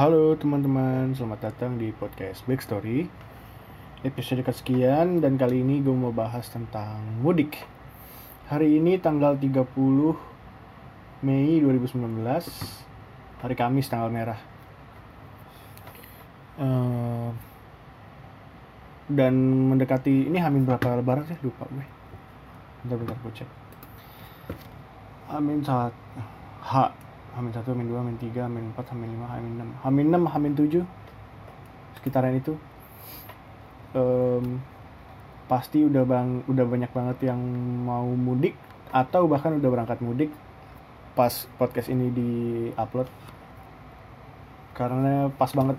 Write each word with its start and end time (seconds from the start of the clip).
Halo 0.00 0.32
teman-teman, 0.32 1.12
selamat 1.12 1.52
datang 1.52 1.76
di 1.76 1.92
podcast 1.92 2.48
Backstory. 2.48 3.04
Episode 4.00 4.40
kesekian 4.40 5.20
dan 5.20 5.36
kali 5.36 5.60
ini 5.60 5.84
gue 5.84 5.92
mau 5.92 6.08
bahas 6.08 6.48
tentang 6.48 7.04
mudik. 7.20 7.60
Hari 8.48 8.80
ini 8.80 8.96
tanggal 8.96 9.36
30 9.36 9.60
Mei 11.20 11.60
2019 11.60 12.16
Hari 13.44 13.52
Kamis 13.52 13.92
tanggal 13.92 14.08
merah. 14.08 14.40
Eh, 16.56 17.28
Dan 19.04 19.34
mendekati, 19.68 20.32
ini 20.32 20.40
hamin 20.40 20.64
berapa 20.64 20.96
lebaran 20.96 21.28
sih? 21.28 21.36
Lupa 21.44 21.68
gue. 21.68 21.84
Bentar-bentar 22.88 23.20
gue 23.20 23.32
cek. 23.36 23.50
Hamin 25.28 25.60
saat 25.60 25.92
H 26.64 26.88
Hamin 27.30 27.54
1, 27.54 27.62
Hamin 27.62 27.86
2, 27.86 28.00
Hamin 28.02 28.16
3, 28.18 28.46
Hamin 28.46 28.64
4, 28.74 28.90
Hamin 28.90 29.08
5, 29.22 29.30
Hamin 29.30 29.52
6 29.62 29.86
Hamin 29.86 30.06
6, 30.10 30.34
Hamin 30.34 30.52
7 30.58 30.82
Sekitaran 31.98 32.34
itu. 32.34 32.58
Em, 33.94 34.58
Pasti 35.50 35.82
udah 35.82 36.06
bang, 36.06 36.46
udah 36.46 36.62
banyak 36.62 36.90
banget 36.94 37.30
yang 37.30 37.40
mau 37.86 38.06
mudik 38.06 38.54
Atau 38.90 39.26
bahkan 39.26 39.58
udah 39.58 39.70
berangkat 39.70 39.98
mudik 40.02 40.30
Pas 41.14 41.46
podcast 41.58 41.90
ini 41.90 42.10
di 42.10 42.30
upload 42.74 43.06
Karena 44.74 45.30
pas 45.34 45.50
banget. 45.54 45.78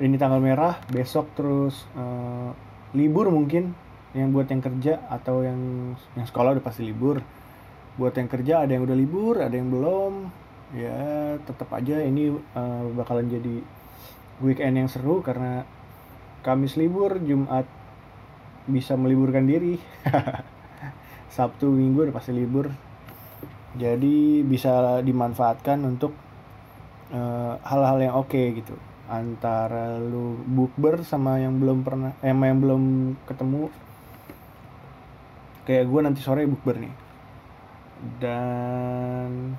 Ini 0.00 0.16
tanggal 0.16 0.40
merah 0.40 0.80
Besok 0.88 1.28
terus 1.36 1.84
eh, 1.92 2.50
Libur 2.96 3.28
mungkin. 3.28 3.76
Yang 4.16 4.28
buat 4.32 4.48
yang 4.48 4.62
kerja 4.64 4.92
Atau 5.12 5.44
yang, 5.44 5.92
yang 6.16 6.26
sekolah 6.28 6.56
udah 6.56 6.64
pasti 6.64 6.88
libur 6.88 7.20
buat 7.98 8.14
yang 8.14 8.30
kerja 8.30 8.54
ada 8.62 8.70
yang 8.78 8.86
udah 8.86 8.96
libur 8.96 9.34
ada 9.42 9.52
yang 9.52 9.68
belum. 9.68 10.30
Ya 10.72 11.34
tetap 11.42 11.68
aja 11.74 11.98
ini 12.00 12.30
eh, 12.32 12.82
bakalan 12.94 13.26
jadi 13.26 13.60
weekend 14.38 14.78
yang 14.78 14.88
seru 14.88 15.20
karena 15.20 15.66
Kamis 16.46 16.78
libur 16.78 17.18
Jumat 17.18 17.66
bisa 18.70 18.94
meliburkan 18.94 19.44
diri. 19.44 19.82
Sabtu 21.34 21.66
Minggu 21.68 22.08
udah 22.08 22.14
pasti 22.14 22.30
libur. 22.30 22.70
Jadi 23.74 24.46
bisa 24.46 25.02
dimanfaatkan 25.02 25.82
untuk 25.82 26.14
eh, 27.10 27.54
hal-hal 27.66 27.98
yang 27.98 28.14
oke 28.14 28.42
gitu. 28.54 28.78
Antara 29.10 29.98
lu 29.98 30.38
bukber 30.46 31.02
sama 31.02 31.42
yang 31.42 31.58
belum 31.58 31.82
pernah 31.82 32.14
eh, 32.22 32.30
sama 32.30 32.46
yang 32.46 32.62
belum 32.62 32.82
ketemu. 33.26 33.72
Kayak 35.66 35.84
gue 35.90 36.00
nanti 36.06 36.20
sore 36.22 36.46
bukber 36.46 36.78
nih 36.78 37.07
dan 38.22 39.54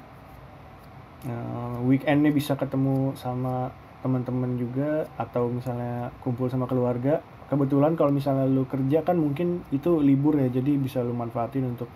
uh, 1.28 1.78
weekendnya 1.84 2.32
bisa 2.32 2.56
ketemu 2.56 3.14
sama 3.20 3.72
teman-teman 4.00 4.56
juga 4.56 5.08
atau 5.20 5.52
misalnya 5.52 6.08
kumpul 6.24 6.48
sama 6.48 6.64
keluarga 6.64 7.20
kebetulan 7.52 8.00
kalau 8.00 8.16
misalnya 8.16 8.48
lu 8.48 8.64
kerja 8.64 9.04
kan 9.04 9.20
mungkin 9.20 9.68
itu 9.76 10.00
libur 10.00 10.40
ya 10.40 10.48
jadi 10.48 10.80
bisa 10.80 11.04
lu 11.04 11.12
manfaatin 11.12 11.76
untuk 11.76 11.92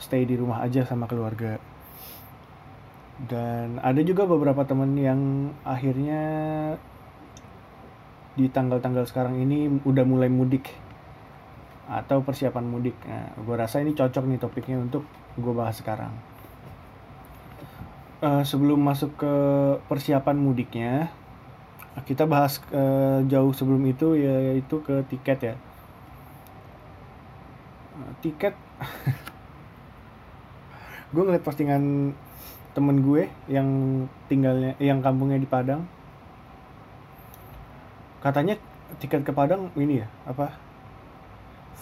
stay 0.00 0.24
di 0.24 0.40
rumah 0.40 0.64
aja 0.64 0.80
sama 0.88 1.04
keluarga 1.04 1.60
dan 3.28 3.78
ada 3.84 4.00
juga 4.00 4.24
beberapa 4.24 4.64
teman 4.64 4.96
yang 4.96 5.52
akhirnya 5.62 6.22
di 8.34 8.50
tanggal-tanggal 8.50 9.06
sekarang 9.06 9.38
ini 9.38 9.70
udah 9.86 10.02
mulai 10.02 10.26
mudik 10.26 10.66
atau 11.86 12.24
persiapan 12.26 12.66
mudik. 12.66 12.96
Nah, 13.06 13.30
gue 13.38 13.54
rasa 13.54 13.78
ini 13.78 13.94
cocok 13.94 14.24
nih 14.26 14.40
topiknya 14.42 14.82
untuk 14.82 15.06
gue 15.34 15.54
bahas 15.54 15.78
sekarang. 15.78 16.14
Eh, 18.24 18.42
sebelum 18.46 18.80
masuk 18.80 19.20
ke 19.20 19.34
persiapan 19.90 20.38
mudiknya, 20.38 21.10
kita 22.06 22.24
bahas 22.24 22.62
eh, 22.70 23.20
jauh 23.26 23.52
sebelum 23.52 23.82
itu 23.84 24.14
yaitu 24.14 24.80
ke 24.80 25.02
tiket 25.10 25.52
ya. 25.52 25.54
Eh, 27.98 28.12
tiket, 28.22 28.54
gue 31.12 31.22
ngeliat 31.22 31.44
postingan 31.44 32.14
temen 32.72 32.96
gue 33.02 33.28
yang 33.50 33.68
tinggalnya, 34.30 34.78
yang 34.78 35.02
kampungnya 35.02 35.36
di 35.36 35.50
Padang. 35.50 35.84
Katanya 38.22 38.56
tiket 39.02 39.26
ke 39.26 39.34
Padang 39.34 39.68
ini 39.76 40.00
ya, 40.00 40.08
apa? 40.24 40.54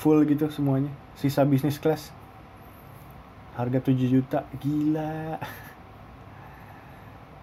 Full 0.00 0.26
gitu 0.26 0.50
semuanya, 0.50 0.90
sisa 1.14 1.46
bisnis 1.46 1.78
class 1.78 2.22
harga 3.52 3.78
7 3.84 4.08
juta 4.08 4.48
gila. 4.60 5.36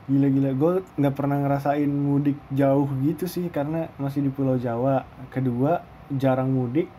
Gila 0.09 0.27
gila. 0.33 0.49
Gue 0.57 0.73
nggak 0.97 1.15
pernah 1.15 1.37
ngerasain 1.37 1.89
mudik 1.89 2.37
jauh 2.49 2.89
gitu 3.05 3.29
sih 3.29 3.45
karena 3.53 3.93
masih 4.01 4.25
di 4.25 4.31
Pulau 4.33 4.57
Jawa. 4.57 5.05
Kedua 5.29 5.85
jarang 6.09 6.49
mudik 6.49 6.89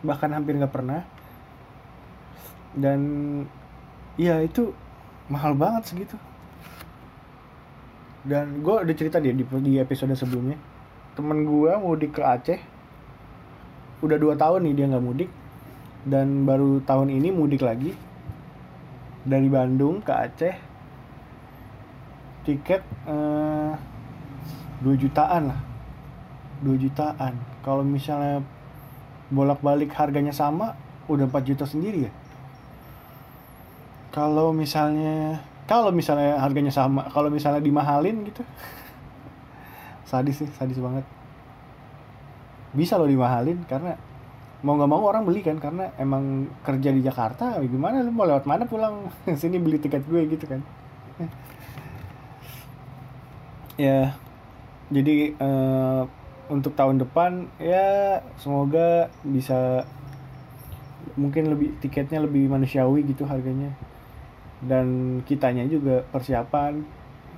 bahkan 0.00 0.32
hampir 0.32 0.56
nggak 0.56 0.72
pernah. 0.72 1.04
Dan 2.72 3.00
ya 4.16 4.40
itu 4.40 4.72
mahal 5.28 5.52
banget 5.52 5.92
segitu. 5.92 6.16
Dan 8.24 8.64
gue 8.64 8.72
udah 8.72 8.96
cerita 8.96 9.20
dia 9.20 9.36
di, 9.36 9.44
di 9.44 9.76
episode 9.76 10.16
sebelumnya. 10.16 10.56
Temen 11.12 11.44
gue 11.44 11.72
mudik 11.76 12.16
ke 12.16 12.22
Aceh. 12.24 12.60
Udah 14.00 14.16
dua 14.16 14.40
tahun 14.40 14.64
nih 14.64 14.74
dia 14.80 14.86
nggak 14.88 15.04
mudik. 15.04 15.30
Dan 16.08 16.48
baru 16.48 16.80
tahun 16.80 17.12
ini 17.12 17.28
mudik 17.28 17.60
lagi 17.60 17.92
dari 19.24 19.48
Bandung 19.48 20.04
ke 20.04 20.12
Aceh 20.12 20.54
tiket 22.44 22.84
eh, 23.08 23.72
2 24.84 25.00
jutaan 25.00 25.48
lah. 25.48 25.60
2 26.60 26.76
jutaan. 26.76 27.32
Kalau 27.64 27.80
misalnya 27.80 28.44
bolak-balik 29.32 29.88
harganya 29.96 30.30
sama 30.30 30.76
udah 31.08 31.24
4 31.24 31.48
juta 31.48 31.64
sendiri 31.64 32.08
ya. 32.08 32.12
Kalau 34.12 34.52
misalnya 34.52 35.40
kalau 35.64 35.88
misalnya 35.90 36.36
harganya 36.36 36.70
sama 36.70 37.08
kalau 37.08 37.32
misalnya 37.32 37.64
dimahalin 37.64 38.28
gitu. 38.28 38.44
Sadis 40.08 40.44
sih 40.44 40.48
sadis 40.52 40.76
banget. 40.78 41.02
Bisa 42.76 43.00
loh 43.00 43.08
dimahalin 43.08 43.64
karena 43.64 43.96
mau 44.64 44.80
nggak 44.80 44.90
mau 44.90 45.04
orang 45.04 45.28
beli 45.28 45.44
kan 45.44 45.60
karena 45.60 45.92
emang 46.00 46.48
kerja 46.64 46.88
di 46.88 47.04
Jakarta 47.04 47.60
gimana? 47.68 48.00
Lu 48.00 48.08
mau 48.16 48.24
lewat 48.24 48.48
mana 48.48 48.64
pulang? 48.64 49.12
Sini 49.40 49.60
beli 49.60 49.76
tiket 49.76 50.08
gue 50.08 50.24
gitu 50.26 50.44
kan. 50.48 50.60
Ya 53.74 54.14
jadi 54.86 55.34
eh, 55.34 56.02
untuk 56.46 56.78
tahun 56.78 57.02
depan 57.02 57.50
ya 57.58 58.22
semoga 58.38 59.10
bisa 59.26 59.82
mungkin 61.18 61.50
lebih 61.50 61.74
tiketnya 61.82 62.22
lebih 62.22 62.46
manusiawi 62.46 63.02
gitu 63.02 63.26
harganya. 63.26 63.74
Dan 64.62 65.18
kitanya 65.26 65.66
juga 65.66 66.06
persiapan 66.08 66.86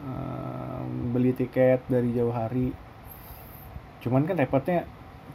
eh, 0.05 0.81
beli 1.17 1.33
tiket 1.33 1.89
dari 1.89 2.13
jauh 2.13 2.37
hari. 2.37 2.69
Cuman 4.05 4.29
kan 4.29 4.37
repotnya 4.37 4.85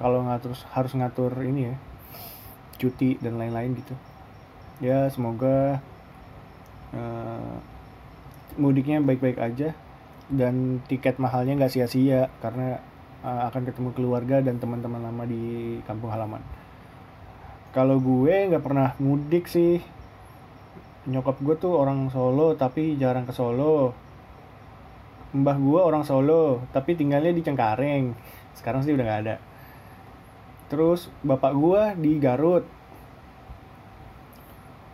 kalau 0.02 0.26
ngatur 0.26 0.58
harus 0.74 0.92
ngatur 0.98 1.30
ini 1.46 1.70
ya 1.70 1.76
cuti 2.82 3.22
dan 3.22 3.38
lain-lain 3.38 3.78
gitu. 3.78 3.94
Ya 4.82 5.06
semoga 5.14 5.78
uh, 6.98 7.56
mudiknya 8.58 8.98
baik-baik 9.06 9.38
aja 9.38 9.78
dan 10.34 10.82
tiket 10.90 11.22
mahalnya 11.22 11.54
nggak 11.54 11.70
sia-sia 11.70 12.34
karena 12.42 12.82
uh, 13.22 13.46
akan 13.54 13.70
ketemu 13.70 13.90
keluarga 13.94 14.42
dan 14.42 14.58
teman-teman 14.58 15.06
lama 15.06 15.24
di 15.30 15.78
kampung 15.86 16.10
halaman. 16.10 16.42
Kalau 17.70 18.02
gue 18.02 18.50
nggak 18.50 18.66
pernah 18.66 18.98
mudik 18.98 19.46
sih. 19.46 19.78
Nyokap 21.02 21.38
gue 21.46 21.56
tuh 21.62 21.78
orang 21.78 22.10
Solo 22.10 22.58
tapi 22.58 22.98
jarang 22.98 23.30
ke 23.30 23.34
Solo. 23.38 23.94
Mbah 25.38 25.58
gue 25.62 25.80
orang 25.80 26.02
Solo 26.02 26.66
tapi 26.74 26.98
tinggalnya 26.98 27.30
di 27.30 27.46
Cengkareng. 27.46 28.18
Sekarang 28.58 28.82
sih 28.82 28.98
udah 28.98 29.06
nggak 29.06 29.22
ada 29.30 29.51
terus 30.72 31.12
bapak 31.20 31.52
gua 31.52 31.92
di 32.00 32.16
Garut. 32.16 32.64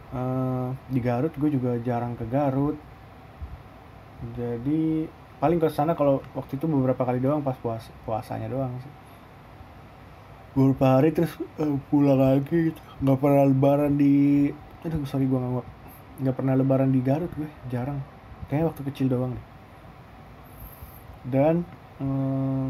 Uh, 0.09 0.73
di 0.89 0.97
Garut 0.97 1.29
gue 1.37 1.53
juga 1.53 1.77
jarang 1.85 2.17
ke 2.17 2.25
Garut. 2.25 2.73
Jadi 4.33 5.05
paling 5.37 5.61
ke 5.61 5.69
sana 5.69 5.93
kalau 5.93 6.25
waktu 6.33 6.57
itu 6.57 6.65
beberapa 6.65 7.05
kali 7.05 7.21
doang 7.21 7.45
pas 7.45 7.53
puas 7.61 7.85
puasanya 8.09 8.49
doang 8.49 8.73
sih. 8.81 8.93
Beberapa 10.57 10.97
hari 10.97 11.13
terus 11.13 11.37
uh, 11.61 11.77
pulang 11.93 12.17
lagi. 12.17 12.73
Gitu. 12.73 12.81
nggak 13.05 13.17
pernah 13.21 13.45
lebaran 13.45 13.93
di 13.93 14.49
aduh 14.81 15.05
sorry 15.05 15.29
gue 15.29 15.37
nggak 15.37 15.67
nggak 16.25 16.35
pernah 16.35 16.53
lebaran 16.57 16.89
di 16.89 16.99
Garut 17.05 17.29
gue 17.37 17.49
jarang. 17.69 18.01
Kayaknya 18.49 18.65
waktu 18.73 18.81
kecil 18.89 19.07
doang 19.13 19.37
deh. 19.37 19.45
Dan 21.27 21.55
um, 22.01 22.66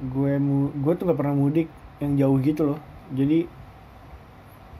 gue 0.00 0.32
mu 0.36 0.68
gue 0.76 0.92
tuh 0.96 1.08
nggak 1.08 1.18
pernah 1.18 1.36
mudik 1.36 1.68
yang 2.02 2.16
jauh 2.16 2.36
gitu 2.40 2.74
loh. 2.74 2.80
Jadi 3.14 3.48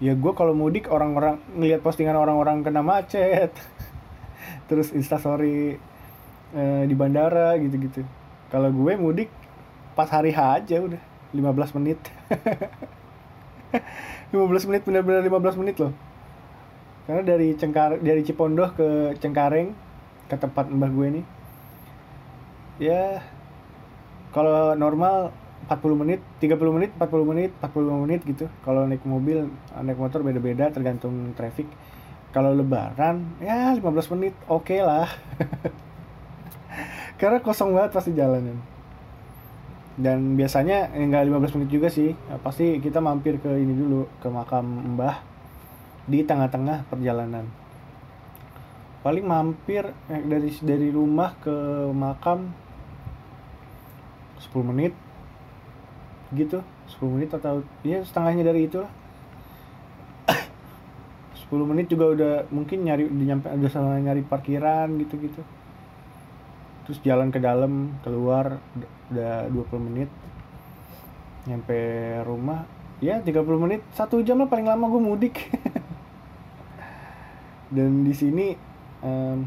ya 0.02 0.12
gue 0.12 0.32
kalau 0.36 0.52
mudik 0.52 0.92
orang-orang 0.92 1.40
ngelihat 1.56 1.80
postingan 1.80 2.16
orang-orang 2.16 2.60
kena 2.60 2.84
macet. 2.84 3.52
Terus 4.68 4.92
instastory 4.92 5.80
eh, 6.52 6.82
di 6.84 6.94
bandara 6.94 7.56
gitu-gitu. 7.56 8.04
Kalau 8.52 8.68
gue 8.70 8.92
mudik 8.98 9.30
pas 9.96 10.10
hari 10.12 10.34
H 10.34 10.62
aja 10.62 10.76
udah 10.82 11.00
15 11.32 11.76
menit. 11.80 11.98
15 14.32 14.68
menit 14.68 14.82
benar-benar 14.84 15.22
15 15.24 15.60
menit 15.64 15.76
loh. 15.80 15.92
Karena 17.06 17.22
dari 17.22 17.54
Cengkar 17.54 18.02
dari 18.02 18.20
Cipondoh 18.26 18.74
ke 18.74 19.14
Cengkareng 19.22 19.70
ke 20.26 20.34
tempat 20.34 20.66
mbah 20.66 20.90
gue 20.90 21.20
nih 21.20 21.24
ya 22.76 23.24
kalau 24.36 24.76
normal 24.76 25.32
40 25.64 25.96
menit 25.96 26.20
30 26.44 26.60
menit 26.76 26.90
40 27.00 27.24
menit 27.24 27.50
45 27.64 28.04
menit 28.04 28.20
gitu. 28.28 28.52
Kalau 28.60 28.84
naik 28.84 29.00
mobil 29.08 29.48
naik 29.72 29.96
motor 29.96 30.20
beda-beda 30.20 30.68
tergantung 30.68 31.32
traffic. 31.32 31.64
Kalau 32.36 32.52
lebaran 32.52 33.24
ya 33.40 33.72
15 33.72 34.12
menit 34.12 34.36
oke 34.44 34.68
okay 34.68 34.84
lah. 34.84 35.08
Karena 37.18 37.40
kosong 37.40 37.72
banget 37.72 37.96
pasti 37.96 38.12
jalanan. 38.12 38.60
Dan 39.96 40.36
biasanya 40.36 40.92
enggak 40.92 41.24
eh, 41.24 41.32
15 41.32 41.56
menit 41.56 41.70
juga 41.72 41.88
sih. 41.88 42.12
Pasti 42.44 42.76
kita 42.84 43.00
mampir 43.00 43.40
ke 43.40 43.48
ini 43.48 43.72
dulu 43.72 44.04
ke 44.20 44.28
makam 44.28 44.94
mbah 44.94 45.24
di 46.04 46.20
tengah-tengah 46.20 46.84
perjalanan. 46.92 47.48
Paling 49.00 49.24
mampir 49.24 49.88
eh, 50.12 50.22
dari 50.28 50.52
dari 50.60 50.92
rumah 50.92 51.32
ke 51.40 51.88
makam 51.96 52.65
10 54.52 54.70
menit. 54.70 54.92
Gitu 56.34 56.62
10 56.96 57.14
menit 57.14 57.30
atau 57.34 57.66
ya 57.82 58.02
setengahnya 58.06 58.46
dari 58.46 58.70
itu 58.70 58.78
lah 58.78 58.90
10 61.46 61.62
menit 61.62 61.86
juga 61.86 62.10
udah 62.10 62.34
mungkin 62.50 62.82
nyari 62.82 63.06
nyampe 63.06 63.46
udah 63.46 63.70
sama 63.70 64.02
nyari 64.02 64.26
parkiran 64.26 64.90
gitu 64.98 65.14
gitu 65.22 65.42
terus 66.86 66.98
jalan 67.06 67.30
ke 67.30 67.38
dalam 67.38 67.98
keluar 68.06 68.62
udah 69.10 69.50
20 69.50 69.86
menit. 69.90 70.10
Nyampe 71.46 71.78
rumah 72.22 72.62
ya 73.02 73.18
30 73.18 73.42
menit 73.58 73.82
satu 73.94 74.22
jam 74.22 74.38
lah 74.38 74.46
paling 74.46 74.70
lama 74.70 74.86
gue 74.86 75.02
mudik. 75.02 75.50
Dan 77.74 78.06
di 78.06 78.14
sini 78.14 78.54
um, 79.02 79.42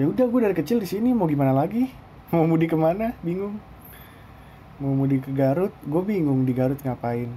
ya 0.00 0.08
udah 0.08 0.24
gue 0.32 0.40
dari 0.40 0.56
kecil 0.56 0.80
di 0.80 0.88
sini 0.88 1.12
mau 1.12 1.28
gimana 1.28 1.52
lagi 1.52 2.07
mau 2.28 2.44
mudik 2.44 2.76
ke 2.76 2.78
mana? 2.78 3.16
Bingung. 3.24 3.56
Mau 4.78 4.92
mudik 4.92 5.24
ke 5.24 5.32
Garut? 5.32 5.72
Gue 5.88 6.04
bingung 6.04 6.44
di 6.44 6.52
Garut 6.52 6.76
ngapain. 6.84 7.32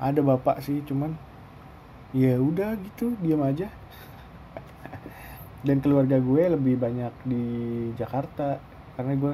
Ada 0.00 0.24
bapak 0.24 0.64
sih 0.64 0.80
cuman 0.86 1.12
ya 2.16 2.40
udah 2.40 2.72
gitu 2.80 3.12
diam 3.20 3.44
aja. 3.44 3.68
Dan 5.60 5.84
keluarga 5.84 6.16
gue 6.16 6.42
lebih 6.54 6.80
banyak 6.80 7.12
di 7.28 7.44
Jakarta 7.98 8.62
karena 8.96 9.12
gue 9.18 9.32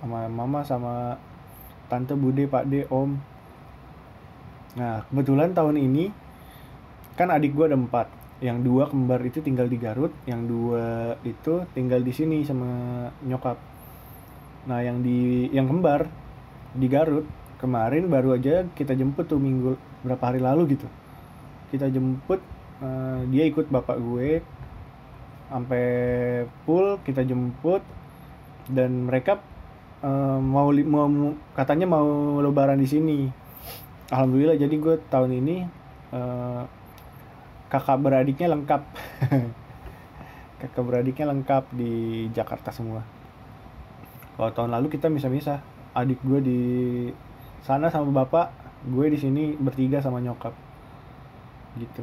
sama 0.00 0.30
mama 0.30 0.60
sama 0.64 0.94
tante 1.92 2.16
bude 2.16 2.48
pak 2.48 2.64
de 2.64 2.88
om. 2.88 3.20
Nah 4.80 5.04
kebetulan 5.12 5.52
tahun 5.52 5.76
ini 5.76 6.08
kan 7.18 7.28
adik 7.28 7.52
gue 7.52 7.68
ada 7.68 7.76
empat. 7.76 8.08
Yang 8.42 8.58
dua 8.66 8.84
kembar 8.90 9.20
itu 9.22 9.44
tinggal 9.44 9.68
di 9.68 9.78
Garut 9.78 10.10
yang 10.24 10.48
dua 10.48 11.14
itu 11.22 11.62
tinggal 11.76 12.00
di 12.00 12.10
sini 12.10 12.42
sama 12.42 12.66
nyokap 13.22 13.73
nah 14.64 14.80
yang 14.80 15.04
di 15.04 15.48
yang 15.52 15.68
kembar 15.68 16.08
di 16.74 16.88
Garut 16.88 17.28
kemarin 17.60 18.12
baru 18.12 18.36
aja 18.36 18.68
kita 18.76 18.92
jemput 18.92 19.24
tuh 19.24 19.40
minggu 19.40 19.78
berapa 20.04 20.20
hari 20.20 20.40
lalu 20.42 20.76
gitu. 20.76 20.84
Kita 21.72 21.88
jemput 21.88 22.44
uh, 22.84 23.24
dia 23.32 23.48
ikut 23.48 23.72
bapak 23.72 23.96
gue 23.96 24.44
sampai 25.48 25.86
full 26.66 26.98
kita 27.06 27.22
jemput 27.24 27.80
dan 28.68 29.06
mereka 29.06 29.40
uh, 30.04 30.36
mau 30.40 30.68
mau 30.72 31.08
katanya 31.56 31.88
mau 31.88 32.40
lebaran 32.44 32.76
di 32.76 32.88
sini. 32.88 33.18
Alhamdulillah 34.12 34.60
jadi 34.60 34.74
gue 34.76 35.00
tahun 35.08 35.32
ini 35.40 35.56
uh, 36.12 36.68
kakak 37.72 37.96
beradiknya 38.00 38.52
lengkap. 38.52 38.82
Kakak 40.54 40.80
beradiknya 40.80 41.28
lengkap 41.28 41.76
di 41.76 42.24
Jakarta 42.32 42.72
semua 42.72 43.23
kalau 44.34 44.50
tahun 44.50 44.70
lalu 44.74 44.86
kita 44.90 45.06
bisa-bisa. 45.10 45.62
Adik 45.94 46.18
gue 46.26 46.40
di 46.42 46.60
sana 47.62 47.86
sama 47.86 48.10
bapak 48.10 48.50
gue 48.90 49.06
di 49.08 49.18
sini 49.18 49.54
bertiga 49.54 50.02
sama 50.02 50.18
nyokap. 50.18 50.52
Gitu. 51.78 52.02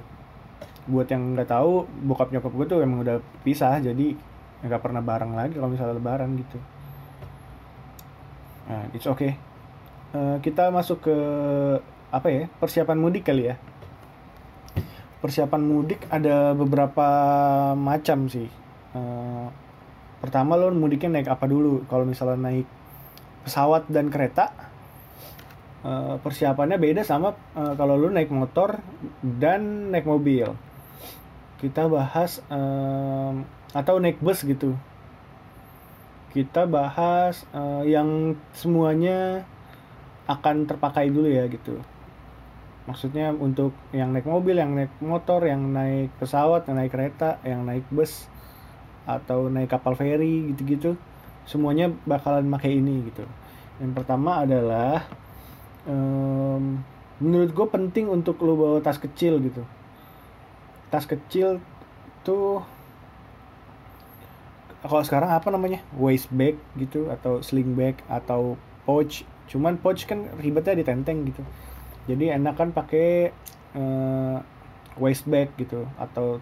Buat 0.87 1.11
yang 1.11 1.35
nggak 1.35 1.51
tahu 1.51 1.85
bokap 2.07 2.31
nyokap 2.31 2.51
gue 2.55 2.65
tuh 2.65 2.79
emang 2.81 3.03
udah 3.03 3.19
pisah 3.43 3.77
jadi 3.83 4.15
nggak 4.61 4.81
pernah 4.81 5.01
bareng 5.01 5.33
lagi 5.35 5.59
kalau 5.59 5.69
misalnya 5.69 5.97
lebaran 5.99 6.33
gitu. 6.39 6.57
Nah 8.71 8.87
it's 8.95 9.05
okay. 9.05 9.35
Uh, 10.15 10.39
kita 10.43 10.71
masuk 10.71 11.03
ke 11.07 11.17
apa 12.11 12.27
ya 12.27 12.43
persiapan 12.59 12.97
mudik 12.99 13.27
kali 13.27 13.51
ya. 13.51 13.55
Persiapan 15.21 15.61
mudik 15.61 16.07
ada 16.09 16.55
beberapa 16.55 17.07
macam 17.77 18.25
sih. 18.31 18.49
Uh, 18.95 19.47
pertama 20.21 20.53
lo 20.55 20.69
mudiknya 20.71 21.19
naik 21.19 21.27
apa 21.33 21.49
dulu? 21.49 21.83
Kalau 21.89 22.05
misalnya 22.05 22.37
naik 22.37 22.69
pesawat 23.41 23.89
dan 23.89 24.13
kereta 24.13 24.53
uh, 25.81 26.21
persiapannya 26.21 26.77
beda 26.77 27.01
sama 27.01 27.33
uh, 27.57 27.73
kalau 27.73 27.97
lo 27.97 28.13
naik 28.13 28.29
motor 28.29 28.79
dan 29.19 29.89
naik 29.89 30.05
mobil. 30.05 30.53
Kita 31.57 31.89
bahas 31.89 32.41
um, 32.47 33.45
atau 33.73 33.97
naik 33.97 34.21
bus 34.21 34.45
gitu. 34.45 34.77
Kita 36.31 36.63
bahas 36.63 37.43
yang 37.83 38.39
semuanya 38.55 39.43
akan 40.31 40.63
terpakai 40.63 41.11
dulu 41.11 41.27
ya 41.27 41.43
gitu. 41.51 41.75
Maksudnya 42.87 43.35
untuk 43.35 43.75
yang 43.91 44.15
naik 44.15 44.23
mobil 44.23 44.55
yang 44.55 44.71
naik 44.71 44.95
motor 45.03 45.43
yang 45.43 45.75
naik 45.75 46.07
pesawat 46.23 46.71
yang 46.71 46.79
naik 46.79 46.95
kereta 46.95 47.35
yang 47.43 47.67
naik 47.67 47.83
bus 47.91 48.30
atau 49.17 49.51
naik 49.51 49.73
kapal 49.73 49.97
feri 49.97 50.53
gitu-gitu 50.53 50.95
semuanya 51.45 51.89
bakalan 52.05 52.47
pakai 52.53 52.77
ini 52.77 53.09
gitu. 53.09 53.25
Yang 53.81 53.91
pertama 53.97 54.45
adalah 54.45 55.09
um, 55.89 56.79
menurut 57.17 57.51
gue 57.53 57.67
penting 57.67 58.05
untuk 58.09 58.37
lo 58.45 58.53
bawa 58.53 58.77
tas 58.79 59.01
kecil 59.01 59.41
gitu. 59.41 59.65
Tas 60.93 61.09
kecil 61.09 61.57
tuh 62.21 62.61
kalau 64.81 65.05
sekarang 65.05 65.29
apa 65.29 65.49
namanya? 65.53 65.81
Waist 65.93 66.29
bag 66.33 66.57
gitu 66.77 67.09
atau 67.13 67.41
sling 67.45 67.77
bag 67.77 68.01
atau 68.09 68.57
pouch. 68.85 69.25
Cuman 69.45 69.77
pouch 69.77 70.09
kan 70.09 70.29
ribetnya 70.41 70.77
di 70.77 70.85
tenteng 70.85 71.25
gitu. 71.29 71.45
Jadi 72.09 72.33
enak 72.33 72.57
kan 72.57 72.69
pakai 72.73 73.29
uh, 73.77 74.41
waist 74.97 75.29
bag 75.29 75.53
gitu 75.57 75.85
atau 76.01 76.41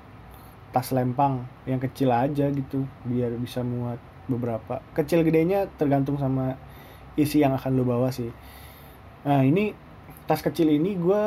tas 0.69 0.93
lempang 0.93 1.49
yang 1.65 1.81
kecil 1.81 2.13
aja 2.13 2.49
gitu 2.53 2.85
biar 3.05 3.33
bisa 3.37 3.65
muat 3.65 3.97
beberapa. 4.29 4.81
Kecil 4.93 5.25
gedenya 5.25 5.65
tergantung 5.77 6.21
sama 6.21 6.55
isi 7.17 7.41
yang 7.41 7.57
akan 7.57 7.71
lo 7.73 7.83
bawa 7.83 8.13
sih. 8.13 8.29
Nah 9.25 9.41
ini 9.41 9.73
tas 10.29 10.45
kecil 10.45 10.69
ini 10.69 10.93
gue 10.93 11.23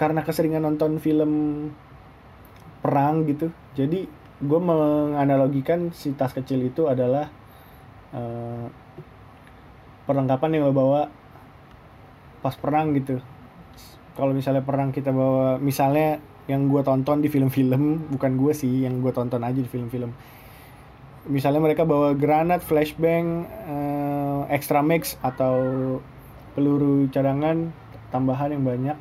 karena 0.00 0.24
keseringan 0.24 0.64
nonton 0.64 0.96
film 0.96 1.32
perang 2.80 3.28
gitu 3.28 3.52
jadi 3.76 4.08
gue 4.38 4.60
menganalogikan 4.62 5.92
si 5.92 6.16
tas 6.16 6.32
kecil 6.32 6.64
itu 6.64 6.88
adalah 6.88 7.28
uh, 8.16 8.66
perlengkapan 10.08 10.56
yang 10.56 10.70
lo 10.70 10.72
bawa 10.72 11.10
pas 12.40 12.54
perang 12.54 12.94
gitu. 12.96 13.20
Kalau 14.14 14.32
misalnya 14.32 14.62
perang 14.62 14.94
kita 14.94 15.10
bawa 15.10 15.58
misalnya 15.58 16.22
yang 16.48 16.72
gue 16.72 16.80
tonton 16.80 17.20
di 17.20 17.28
film-film 17.28 18.08
bukan 18.16 18.32
gue 18.40 18.52
sih 18.56 18.88
yang 18.88 19.04
gue 19.04 19.12
tonton 19.12 19.44
aja 19.44 19.60
di 19.60 19.68
film-film. 19.68 20.10
Misalnya 21.28 21.60
mereka 21.60 21.84
bawa 21.84 22.16
granat 22.16 22.64
flashbang 22.64 23.44
uh, 23.68 24.48
extra 24.48 24.80
mix 24.80 25.20
atau 25.20 25.54
peluru 26.56 27.04
cadangan 27.12 27.68
tambahan 28.08 28.56
yang 28.56 28.64
banyak. 28.64 28.98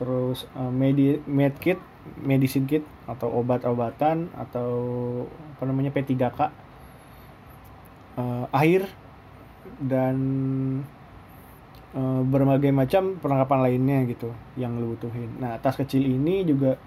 Terus 0.00 0.48
uh, 0.56 0.72
medi 0.72 1.20
medkit 1.28 1.76
medicine 2.24 2.64
kit 2.64 2.84
atau 3.04 3.28
obat-obatan 3.36 4.32
atau 4.34 4.70
apa 5.56 5.62
namanya 5.68 5.90
P3K 5.94 6.40
uh, 6.40 6.48
eh, 8.16 8.46
air 8.54 8.82
dan 9.82 10.16
uh, 11.94 12.22
berbagai 12.26 12.74
macam 12.74 13.20
perlengkapan 13.20 13.58
lainnya 13.70 13.98
gitu 14.10 14.34
yang 14.58 14.80
lo 14.80 14.96
butuhin. 14.96 15.38
Nah 15.38 15.60
tas 15.62 15.78
kecil 15.78 16.02
ini 16.02 16.42
juga 16.42 16.80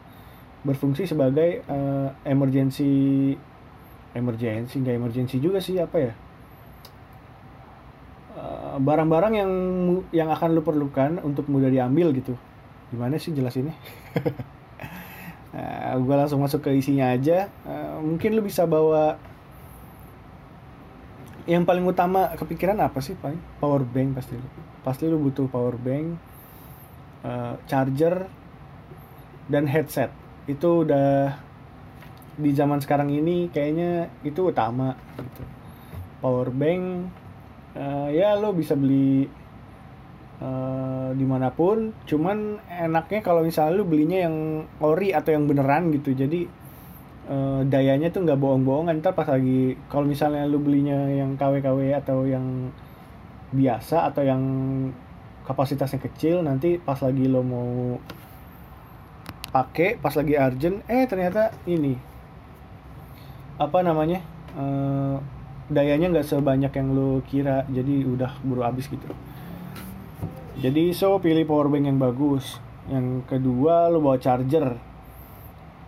berfungsi 0.65 1.08
sebagai 1.08 1.63
uh, 1.72 2.12
emergency 2.27 3.32
emergency 4.12 4.82
nggak 4.84 4.96
emergency 5.00 5.38
juga 5.39 5.63
sih 5.63 5.79
apa 5.79 5.98
ya 6.01 6.13
barang-barang 8.79 9.34
uh, 9.36 9.39
yang 9.39 9.51
yang 10.12 10.29
akan 10.34 10.58
lo 10.58 10.62
perlukan 10.65 11.24
untuk 11.24 11.48
mudah 11.48 11.72
diambil 11.72 12.12
gitu 12.12 12.36
gimana 12.91 13.15
sih 13.22 13.32
jelas 13.32 13.56
ini 13.56 13.72
Nah, 15.50 15.98
gue 15.98 16.15
langsung 16.15 16.46
masuk 16.46 16.70
ke 16.70 16.77
isinya 16.77 17.10
aja. 17.10 17.50
Uh, 17.65 17.98
mungkin 18.06 18.38
lu 18.38 18.46
bisa 18.46 18.70
bawa 18.70 19.18
yang 21.46 21.63
paling 21.63 21.86
utama 21.88 22.34
kepikiran 22.36 22.79
apa 22.81 23.00
sih 23.00 23.15
paling 23.15 23.39
power 23.62 23.86
bank 23.86 24.17
pasti 24.17 24.36
lu. 24.36 24.50
Pasti 24.84 25.03
lu 25.08 25.22
butuh 25.22 25.48
power 25.48 25.75
bank 25.77 26.17
uh, 27.24 27.55
charger 27.69 28.27
dan 29.48 29.67
headset. 29.69 30.12
Itu 30.50 30.88
udah 30.88 31.38
di 32.39 32.55
zaman 32.55 32.79
sekarang 32.79 33.12
ini 33.12 33.51
kayaknya 33.51 34.08
itu 34.24 34.51
utama 34.51 34.96
gitu. 35.19 35.43
Power 36.19 36.51
bank 36.51 37.12
uh, 37.75 38.10
ya 38.12 38.36
lo 38.36 38.55
bisa 38.55 38.75
beli 38.75 39.27
uh, 40.39 41.12
di 41.15 41.25
mana 41.27 41.51
pun. 41.51 41.91
Cuman 42.08 42.60
enaknya 42.67 43.19
kalau 43.24 43.43
misalnya 43.43 43.79
lu 43.79 43.86
belinya 43.88 44.27
yang 44.27 44.67
ori 44.79 45.12
atau 45.12 45.31
yang 45.36 45.48
beneran 45.48 45.91
gitu. 45.96 46.15
Jadi 46.15 46.59
uh, 47.29 47.62
dayanya 47.63 48.09
tuh 48.09 48.25
nggak 48.25 48.41
bohong-bohongan. 48.41 49.00
Ntar 49.00 49.13
pas 49.13 49.29
lagi 49.29 49.77
kalau 49.88 50.09
misalnya 50.09 50.50
lu 50.50 50.59
belinya 50.59 51.07
yang 51.07 51.38
KW-KW 51.38 51.93
atau 52.01 52.25
yang 52.25 52.74
biasa 53.53 54.09
atau 54.09 54.25
yang 54.25 54.43
kapasitasnya 55.45 56.01
kecil 56.05 56.45
nanti 56.45 56.77
pas 56.77 57.01
lagi 57.01 57.25
lo 57.25 57.41
mau 57.41 57.98
pakai 59.50 59.98
pas 59.98 60.13
lagi 60.13 60.38
urgent 60.38 60.86
eh 60.86 61.09
ternyata 61.09 61.50
ini 61.65 61.98
apa 63.57 63.81
namanya 63.81 64.21
uh, 64.53 65.17
dayanya 65.69 66.09
nggak 66.13 66.27
sebanyak 66.27 66.74
yang 66.74 66.88
lo 66.98 67.21
kira. 67.29 67.63
Jadi 67.69 68.03
udah 68.03 68.41
buru 68.41 68.65
habis 68.65 68.89
gitu. 68.89 69.05
Jadi 70.59 70.91
so 70.91 71.21
pilih 71.21 71.45
power 71.48 71.71
bank 71.71 71.86
yang 71.88 72.01
bagus. 72.01 72.59
Yang 72.89 73.24
kedua 73.29 73.88
lo 73.88 74.01
bawa 74.01 74.17
charger. 74.17 74.75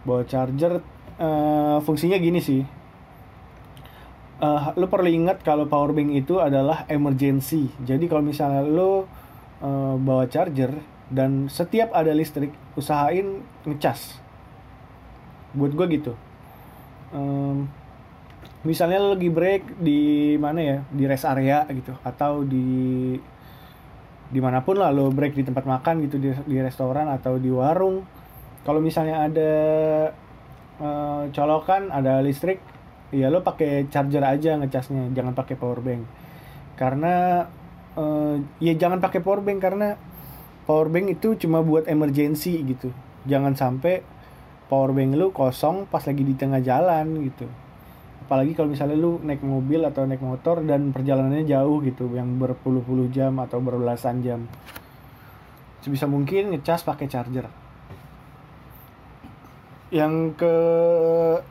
Bawa 0.06 0.24
charger 0.26 0.80
uh, 1.22 1.78
fungsinya 1.86 2.18
gini 2.18 2.42
sih. 2.42 2.66
Uh, 4.42 4.74
lo 4.74 4.90
perlu 4.90 5.06
ingat 5.06 5.46
kalau 5.46 5.70
power 5.70 5.94
bank 5.94 6.18
itu 6.18 6.42
adalah 6.42 6.90
emergency. 6.90 7.70
Jadi 7.86 8.10
kalau 8.10 8.26
misalnya 8.26 8.66
lo 8.66 9.06
uh, 9.62 9.96
bawa 10.02 10.26
charger 10.26 10.74
dan 11.14 11.46
setiap 11.46 11.94
ada 11.94 12.10
listrik 12.10 12.50
usahain 12.74 13.46
ngecas. 13.70 14.18
Buat 15.54 15.78
gue 15.78 15.88
gitu. 15.94 16.14
Um, 17.14 17.70
misalnya 18.66 18.98
lo 18.98 19.14
lagi 19.14 19.30
break 19.30 19.78
di 19.78 20.34
mana 20.42 20.60
ya? 20.60 20.78
Di 20.90 21.04
rest 21.06 21.30
area 21.30 21.70
gitu. 21.70 21.94
Atau 22.02 22.42
di 22.42 23.14
di 24.32 24.40
mana 24.40 24.64
pun 24.66 24.80
lah 24.80 24.90
lo 24.90 25.12
break 25.14 25.38
di 25.38 25.44
tempat 25.44 25.68
makan 25.68 26.08
gitu 26.08 26.18
di, 26.18 26.34
di 26.50 26.58
restoran 26.58 27.14
atau 27.14 27.38
di 27.38 27.54
warung. 27.54 28.02
Kalau 28.66 28.82
misalnya 28.82 29.30
ada 29.30 29.52
uh, 30.82 31.30
colokan 31.30 31.94
ada 31.94 32.20
listrik 32.26 32.60
ya 33.14 33.30
lo 33.30 33.46
pakai 33.46 33.92
charger 33.92 34.24
aja 34.24 34.58
ngecasnya 34.58 35.14
jangan 35.14 35.38
pakai 35.38 35.56
power 35.56 35.80
bank. 35.80 36.04
Karena 36.76 37.46
uh, 37.94 38.36
ya 38.58 38.74
jangan 38.74 38.98
pakai 38.98 39.22
power 39.22 39.46
bank 39.46 39.60
karena 39.62 39.94
power 40.66 40.90
bank 40.90 41.14
itu 41.14 41.38
cuma 41.38 41.62
buat 41.62 41.86
emergency 41.86 42.58
gitu. 42.66 42.90
Jangan 43.30 43.54
sampai 43.54 44.02
power 44.72 44.96
bank 44.96 45.14
lu 45.14 45.30
kosong 45.30 45.86
pas 45.86 46.02
lagi 46.02 46.24
di 46.26 46.34
tengah 46.34 46.64
jalan 46.64 47.22
gitu. 47.30 47.46
Apalagi 48.26 48.56
kalau 48.56 48.72
misalnya 48.72 48.96
lu 48.96 49.20
naik 49.20 49.44
mobil 49.44 49.84
atau 49.84 50.08
naik 50.08 50.24
motor 50.24 50.64
dan 50.64 50.96
perjalanannya 50.96 51.44
jauh 51.44 51.84
gitu 51.84 52.08
yang 52.16 52.40
berpuluh-puluh 52.40 53.12
jam 53.12 53.36
atau 53.44 53.60
berbelasan 53.60 54.24
jam. 54.24 54.48
Sebisa 55.84 56.08
mungkin 56.08 56.56
ngecas 56.56 56.88
pakai 56.88 57.12
charger 57.12 57.61
yang 59.92 60.32
ke 60.40 60.56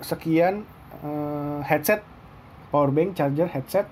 sekian 0.00 0.64
uh, 1.04 1.60
headset 1.60 2.00
power 2.72 2.88
bank 2.88 3.14
charger 3.14 3.46
headset. 3.46 3.86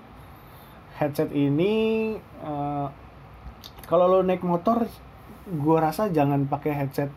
Headset 0.97 1.31
ini 1.31 2.17
uh, 2.43 2.89
kalau 3.87 4.05
lo 4.09 4.19
naik 4.25 4.43
motor 4.43 4.89
gue 5.47 5.77
rasa 5.77 6.09
jangan 6.11 6.49
pakai 6.49 6.73
headset 6.75 7.13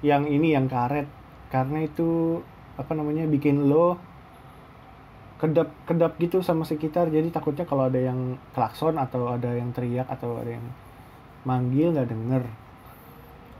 yang 0.00 0.26
ini 0.26 0.56
yang 0.56 0.66
karet. 0.66 1.06
Karena 1.52 1.84
itu 1.84 2.40
apa 2.80 2.96
namanya 2.96 3.28
bikin 3.28 3.68
lo 3.68 4.00
kedap 5.36 5.68
kedap 5.84 6.16
gitu 6.16 6.40
sama 6.40 6.64
sekitar. 6.64 7.12
Jadi 7.12 7.28
takutnya 7.28 7.68
kalau 7.68 7.92
ada 7.92 8.00
yang 8.00 8.40
klakson 8.56 8.96
atau 8.96 9.36
ada 9.36 9.52
yang 9.52 9.70
teriak 9.76 10.08
atau 10.08 10.40
ada 10.40 10.56
yang 10.56 10.66
manggil 11.44 11.92
nggak 11.92 12.08
denger. 12.08 12.44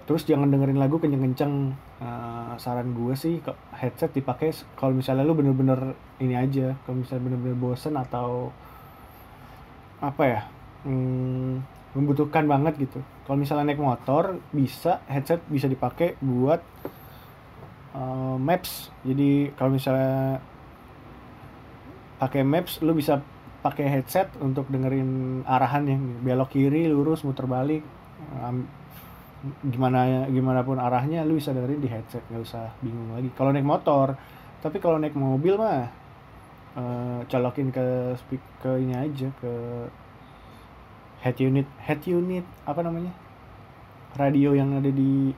Terus 0.09 0.27
jangan 0.27 0.51
dengerin 0.51 0.81
lagu 0.81 0.99
kenceng-kenceng 0.99 1.79
uh, 2.03 2.55
saran 2.59 2.91
gue 2.91 3.15
sih 3.15 3.39
headset 3.79 4.11
dipakai 4.11 4.51
kalau 4.75 4.93
misalnya 4.93 5.23
lu 5.23 5.39
bener-bener 5.39 5.95
ini 6.19 6.35
aja 6.35 6.75
kalau 6.83 7.01
misalnya 7.01 7.31
bener-bener 7.31 7.57
bosen 7.57 7.95
atau 7.95 8.51
apa 10.03 10.23
ya 10.27 10.41
hmm, 10.83 11.63
membutuhkan 11.95 12.45
banget 12.51 12.91
gitu. 12.91 12.99
Kalau 13.23 13.39
misalnya 13.39 13.71
naik 13.71 13.79
motor 13.79 14.43
bisa 14.51 14.99
headset 15.07 15.39
bisa 15.47 15.71
dipakai 15.71 16.19
buat 16.19 16.59
uh, 17.95 18.37
maps. 18.37 18.91
Jadi 19.07 19.55
kalau 19.55 19.79
misalnya 19.79 20.43
pakai 22.19 22.43
maps 22.43 22.83
lu 22.83 22.99
bisa 22.99 23.23
pakai 23.63 23.87
headset 23.87 24.27
untuk 24.43 24.67
dengerin 24.67 25.43
arahan 25.47 25.87
yang 25.87 26.03
belok 26.27 26.59
kiri 26.59 26.91
lurus 26.91 27.23
muter 27.23 27.47
balik 27.47 27.87
gimana 29.67 30.31
gimana 30.31 30.63
pun 30.63 30.79
arahnya 30.79 31.27
lu 31.27 31.35
bisa 31.35 31.51
dengerin 31.51 31.83
di 31.83 31.91
headset 31.91 32.23
nggak 32.31 32.43
usah 32.43 32.71
bingung 32.79 33.11
lagi. 33.15 33.31
Kalau 33.35 33.51
naik 33.51 33.67
motor 33.67 34.15
tapi 34.63 34.79
kalau 34.79 35.03
naik 35.03 35.19
mobil 35.19 35.59
mah 35.59 35.91
uh, 36.79 37.21
colokin 37.27 37.75
ke 37.75 38.15
speak 38.23 38.43
ini 38.79 38.95
aja 38.95 39.29
ke 39.43 39.53
head 41.27 41.37
unit 41.43 41.67
head 41.83 42.03
unit 42.07 42.47
apa 42.63 42.87
namanya 42.87 43.11
radio 44.15 44.55
yang 44.55 44.79
ada 44.79 44.91
di 44.91 45.35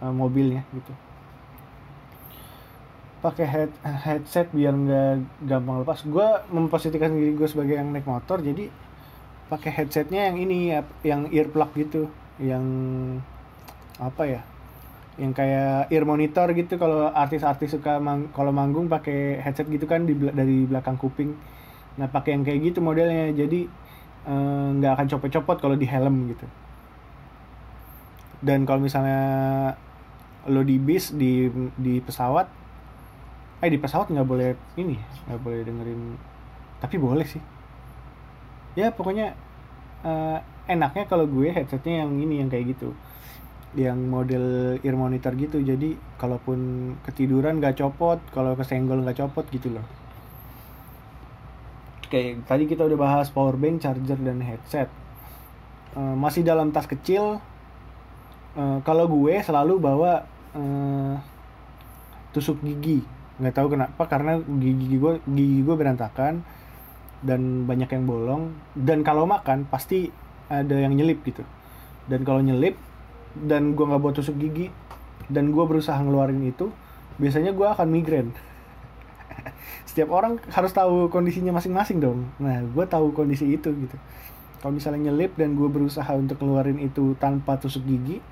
uh, 0.00 0.14
mobilnya 0.14 0.64
gitu. 0.72 0.92
Pakai 3.18 3.44
head 3.44 3.70
headset 3.82 4.48
biar 4.54 4.72
nggak 4.72 5.44
gampang 5.44 5.82
lepas. 5.82 6.00
Gue 6.06 6.28
memposisikan 6.48 7.12
diri 7.12 7.34
gue 7.36 7.48
sebagai 7.50 7.76
yang 7.76 7.92
naik 7.92 8.08
motor 8.08 8.40
jadi 8.40 8.70
pakai 9.48 9.70
headsetnya 9.72 10.28
yang 10.32 10.36
ini 10.40 10.72
yang 11.04 11.28
earplug 11.32 11.72
gitu 11.76 12.08
yang 12.38 12.64
apa 13.98 14.22
ya 14.24 14.42
yang 15.18 15.34
kayak 15.34 15.90
ear 15.90 16.06
monitor 16.06 16.46
gitu 16.54 16.78
kalau 16.78 17.10
artis-artis 17.10 17.74
suka 17.74 17.98
mang 17.98 18.30
kalau 18.30 18.54
manggung 18.54 18.86
pakai 18.86 19.42
headset 19.42 19.66
gitu 19.66 19.90
kan 19.90 20.06
di 20.06 20.14
dari 20.14 20.62
belakang 20.62 20.94
kuping. 20.94 21.34
Nah 21.98 22.06
pakai 22.06 22.38
yang 22.38 22.46
kayak 22.46 22.70
gitu 22.70 22.78
modelnya. 22.78 23.34
Jadi 23.34 23.66
eh, 24.30 24.68
nggak 24.78 24.90
eh, 24.90 24.94
akan 24.94 25.06
copot-copot 25.10 25.58
kalau 25.58 25.74
di 25.74 25.86
helm 25.90 26.30
gitu. 26.30 26.46
Dan 28.38 28.62
kalau 28.62 28.78
misalnya 28.78 29.20
lo 30.46 30.62
di 30.62 30.78
bis 30.78 31.10
di 31.10 31.50
di 31.74 31.98
pesawat 31.98 32.46
eh 33.58 33.70
di 33.74 33.78
pesawat 33.82 34.14
nggak 34.14 34.28
boleh 34.30 34.54
ini 34.78 34.94
nggak 35.26 35.40
boleh 35.42 35.66
dengerin. 35.66 36.14
Tapi 36.78 36.94
boleh 36.94 37.26
sih. 37.26 37.42
Ya 38.78 38.94
pokoknya 38.94 39.34
uh, 40.04 40.38
enaknya 40.68 41.08
kalau 41.08 41.24
gue 41.24 41.48
headsetnya 41.48 42.04
yang 42.04 42.12
ini 42.20 42.44
yang 42.44 42.50
kayak 42.52 42.76
gitu. 42.76 42.92
Yang 43.76 43.98
model 44.04 44.44
ear 44.82 44.96
monitor 44.96 45.32
gitu. 45.34 45.60
Jadi 45.62 45.96
kalaupun 46.20 46.92
ketiduran 47.06 47.58
nggak 47.58 47.80
copot 47.80 48.20
kalau 48.34 48.54
kesenggol 48.54 49.00
nggak 49.02 49.18
copot 49.18 49.44
gitu 49.48 49.72
loh. 49.72 49.86
Oke, 52.08 52.40
tadi 52.48 52.64
kita 52.64 52.88
udah 52.88 52.96
bahas 52.96 53.28
power 53.28 53.60
bank, 53.60 53.84
charger, 53.84 54.16
dan 54.16 54.40
headset. 54.40 54.88
Uh, 55.92 56.16
masih 56.16 56.40
dalam 56.40 56.72
tas 56.72 56.88
kecil. 56.88 57.36
Uh, 58.56 58.80
kalau 58.80 59.04
gue 59.04 59.36
selalu 59.44 59.76
bawa 59.76 60.24
uh, 60.56 61.20
tusuk 62.32 62.64
gigi. 62.64 63.04
Nggak 63.36 63.54
tahu 63.54 63.68
kenapa 63.76 64.02
karena 64.08 64.40
gigi 64.40 64.96
gue 64.96 65.20
gigi 65.28 65.60
gue 65.60 65.76
berantakan 65.76 66.42
dan 67.18 67.66
banyak 67.66 67.90
yang 67.90 68.04
bolong 68.06 68.54
dan 68.78 69.02
kalau 69.02 69.26
makan 69.26 69.66
pasti 69.66 70.10
ada 70.48 70.74
yang 70.78 70.94
nyelip 70.94 71.20
gitu. 71.26 71.42
Dan 72.08 72.24
kalau 72.24 72.40
nyelip 72.40 72.78
dan 73.36 73.76
gue 73.76 73.84
nggak 73.84 74.00
buat 74.00 74.14
tusuk 74.16 74.38
gigi 74.40 74.72
dan 75.28 75.52
gue 75.52 75.64
berusaha 75.66 75.98
ngeluarin 76.00 76.40
itu 76.46 76.72
biasanya 77.20 77.52
gue 77.52 77.66
akan 77.66 77.86
migrain. 77.90 78.28
Setiap 79.88 80.08
orang 80.14 80.40
harus 80.48 80.72
tahu 80.72 81.12
kondisinya 81.12 81.52
masing-masing 81.52 82.00
dong. 82.00 82.30
Nah 82.40 82.64
gue 82.64 82.84
tahu 82.88 83.12
kondisi 83.12 83.50
itu 83.50 83.68
gitu. 83.74 83.96
Kalau 84.58 84.74
misalnya 84.74 85.10
nyelip 85.10 85.38
dan 85.38 85.54
gue 85.54 85.68
berusaha 85.70 86.08
untuk 86.16 86.40
ngeluarin 86.42 86.82
itu 86.82 87.14
tanpa 87.18 87.60
tusuk 87.60 87.84
gigi 87.84 88.22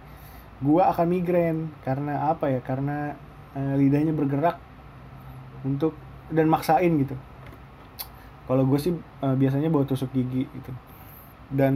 gue 0.63 0.83
akan 0.83 1.07
migrain. 1.11 1.69
Karena 1.85 2.33
apa 2.33 2.49
ya? 2.49 2.65
Karena 2.65 3.13
uh, 3.53 3.75
lidahnya 3.77 4.17
bergerak 4.17 4.57
untuk 5.67 5.93
dan 6.33 6.51
maksain 6.51 6.91
gitu 7.03 7.15
kalau 8.47 8.63
gue 8.63 8.79
sih 8.79 8.95
uh, 9.23 9.35
biasanya 9.35 9.69
bawa 9.69 9.83
tusuk 9.87 10.15
gigi 10.15 10.47
gitu. 10.47 10.73
Dan 11.51 11.75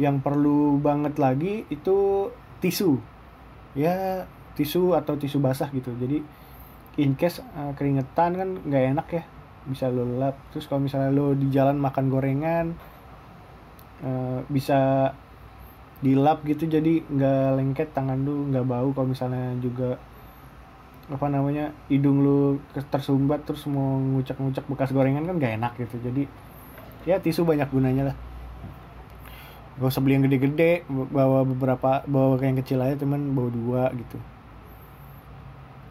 yang 0.00 0.20
perlu 0.24 0.80
banget 0.80 1.20
lagi 1.20 1.68
itu 1.68 2.28
tisu. 2.60 2.96
Ya 3.76 4.24
tisu 4.56 4.96
atau 4.96 5.20
tisu 5.20 5.38
basah 5.44 5.68
gitu. 5.70 5.92
Jadi 5.96 6.24
in 6.98 7.14
case 7.14 7.44
uh, 7.54 7.76
keringetan 7.76 8.32
kan 8.34 8.48
nggak 8.64 8.84
enak 8.96 9.08
ya. 9.12 9.24
Bisa 9.68 9.92
lo 9.92 10.08
lap 10.16 10.40
terus 10.50 10.64
kalau 10.64 10.80
misalnya 10.80 11.12
lo 11.12 11.36
di 11.36 11.52
jalan 11.52 11.76
makan 11.76 12.08
gorengan 12.08 12.66
uh, 14.00 14.40
bisa 14.48 15.12
dilap 16.00 16.40
gitu. 16.48 16.64
Jadi 16.64 17.04
nggak 17.04 17.60
lengket 17.60 17.88
tangan 17.92 18.24
lu 18.24 18.48
nggak 18.48 18.64
bau. 18.64 18.88
Kalau 18.96 19.08
misalnya 19.12 19.52
juga 19.60 20.00
apa 21.08 21.26
namanya 21.32 21.72
hidung 21.88 22.20
lu 22.20 22.60
tersumbat 22.92 23.40
terus 23.48 23.64
mau 23.64 23.96
ngucak-ngucak 23.96 24.68
bekas 24.68 24.92
gorengan 24.92 25.24
kan 25.24 25.40
gak 25.40 25.56
enak 25.56 25.72
gitu. 25.80 25.96
Jadi 26.04 26.22
ya 27.08 27.16
tisu 27.16 27.48
banyak 27.48 27.68
gunanya 27.72 28.12
lah. 28.12 28.16
Gak 29.80 29.88
usah 29.88 30.04
beli 30.04 30.20
yang 30.20 30.24
gede-gede 30.28 30.84
bawa 30.88 31.48
beberapa 31.48 32.04
bawa 32.04 32.36
yang 32.44 32.60
kecil 32.60 32.84
aja 32.84 33.00
teman 33.00 33.32
bawa 33.32 33.48
dua 33.48 33.82
gitu. 33.96 34.20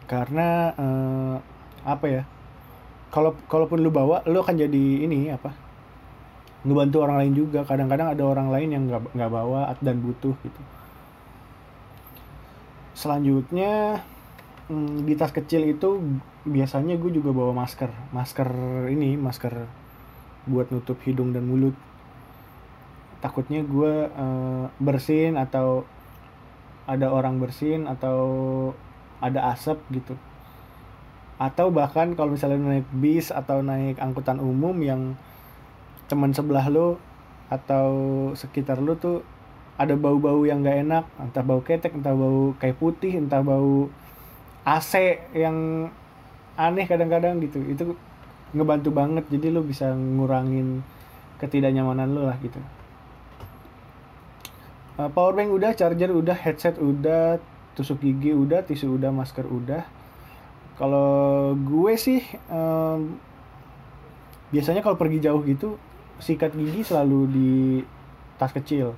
Karena 0.06 0.70
uh, 0.78 1.36
apa 1.82 2.06
ya 2.06 2.22
kalau 3.10 3.34
kalaupun 3.50 3.82
lu 3.82 3.90
bawa 3.90 4.22
lu 4.28 4.38
akan 4.38 4.54
jadi 4.54 4.84
ini 5.02 5.34
apa 5.34 5.50
ngebantu 6.62 7.02
orang 7.02 7.26
lain 7.26 7.34
juga. 7.34 7.66
Kadang-kadang 7.66 8.14
ada 8.14 8.22
orang 8.22 8.54
lain 8.54 8.68
yang 8.70 8.82
nggak 8.86 9.18
nggak 9.18 9.30
bawa 9.34 9.74
dan 9.82 9.98
butuh 9.98 10.36
gitu. 10.46 10.62
Selanjutnya 12.94 14.02
hmm, 14.68 15.08
di 15.08 15.16
tas 15.16 15.32
kecil 15.32 15.64
itu 15.68 16.00
biasanya 16.44 16.96
gue 17.00 17.10
juga 17.12 17.32
bawa 17.32 17.64
masker. 17.64 17.90
Masker 18.12 18.48
ini 18.92 19.16
masker 19.16 19.68
buat 20.48 20.72
nutup 20.72 21.00
hidung 21.04 21.32
dan 21.32 21.48
mulut. 21.48 21.74
Takutnya 23.18 23.66
gue 23.66 24.08
uh, 24.08 24.70
bersin 24.78 25.34
atau 25.34 25.82
ada 26.88 27.12
orang 27.12 27.36
bersin 27.42 27.84
atau 27.84 28.20
ada 29.20 29.52
asap 29.52 29.76
gitu. 29.92 30.14
Atau 31.36 31.70
bahkan 31.74 32.14
kalau 32.14 32.34
misalnya 32.34 32.78
naik 32.78 32.88
bis 32.94 33.28
atau 33.34 33.60
naik 33.60 33.98
angkutan 33.98 34.40
umum 34.40 34.74
yang 34.80 35.18
teman 36.08 36.32
sebelah 36.32 36.66
lo 36.72 36.96
atau 37.52 37.90
sekitar 38.32 38.80
lo 38.80 38.96
tuh 38.96 39.20
ada 39.78 39.94
bau-bau 39.94 40.42
yang 40.46 40.64
gak 40.64 40.80
enak. 40.86 41.04
Entah 41.20 41.44
bau 41.44 41.60
ketek 41.60 41.94
entah 41.94 42.14
bau 42.16 42.56
kayak 42.56 42.78
putih 42.78 43.18
entah 43.18 43.42
bau 43.44 43.90
AC 44.76 45.22
yang 45.32 45.88
aneh 46.58 46.84
kadang-kadang 46.84 47.40
gitu. 47.40 47.62
Itu 47.64 47.96
ngebantu 48.52 48.90
banget. 48.92 49.24
Jadi 49.32 49.54
lo 49.54 49.64
bisa 49.64 49.94
ngurangin 49.94 50.84
ketidaknyamanan 51.40 52.12
lo 52.12 52.26
lah 52.26 52.36
gitu. 52.42 52.58
Uh, 54.98 55.06
power 55.14 55.32
bank 55.38 55.54
udah 55.54 55.72
charger 55.78 56.10
udah 56.10 56.34
headset 56.34 56.74
udah 56.82 57.38
tusuk 57.78 58.02
gigi 58.02 58.34
udah 58.34 58.66
tisu 58.66 58.98
udah 58.98 59.14
masker 59.14 59.46
udah. 59.46 59.86
Kalau 60.74 61.54
gue 61.54 61.94
sih 61.94 62.22
um, 62.50 63.18
biasanya 64.50 64.82
kalau 64.82 64.98
pergi 64.98 65.22
jauh 65.22 65.42
gitu 65.46 65.78
sikat 66.18 66.54
gigi 66.56 66.82
selalu 66.82 67.20
di 67.30 67.52
tas 68.38 68.50
kecil 68.50 68.94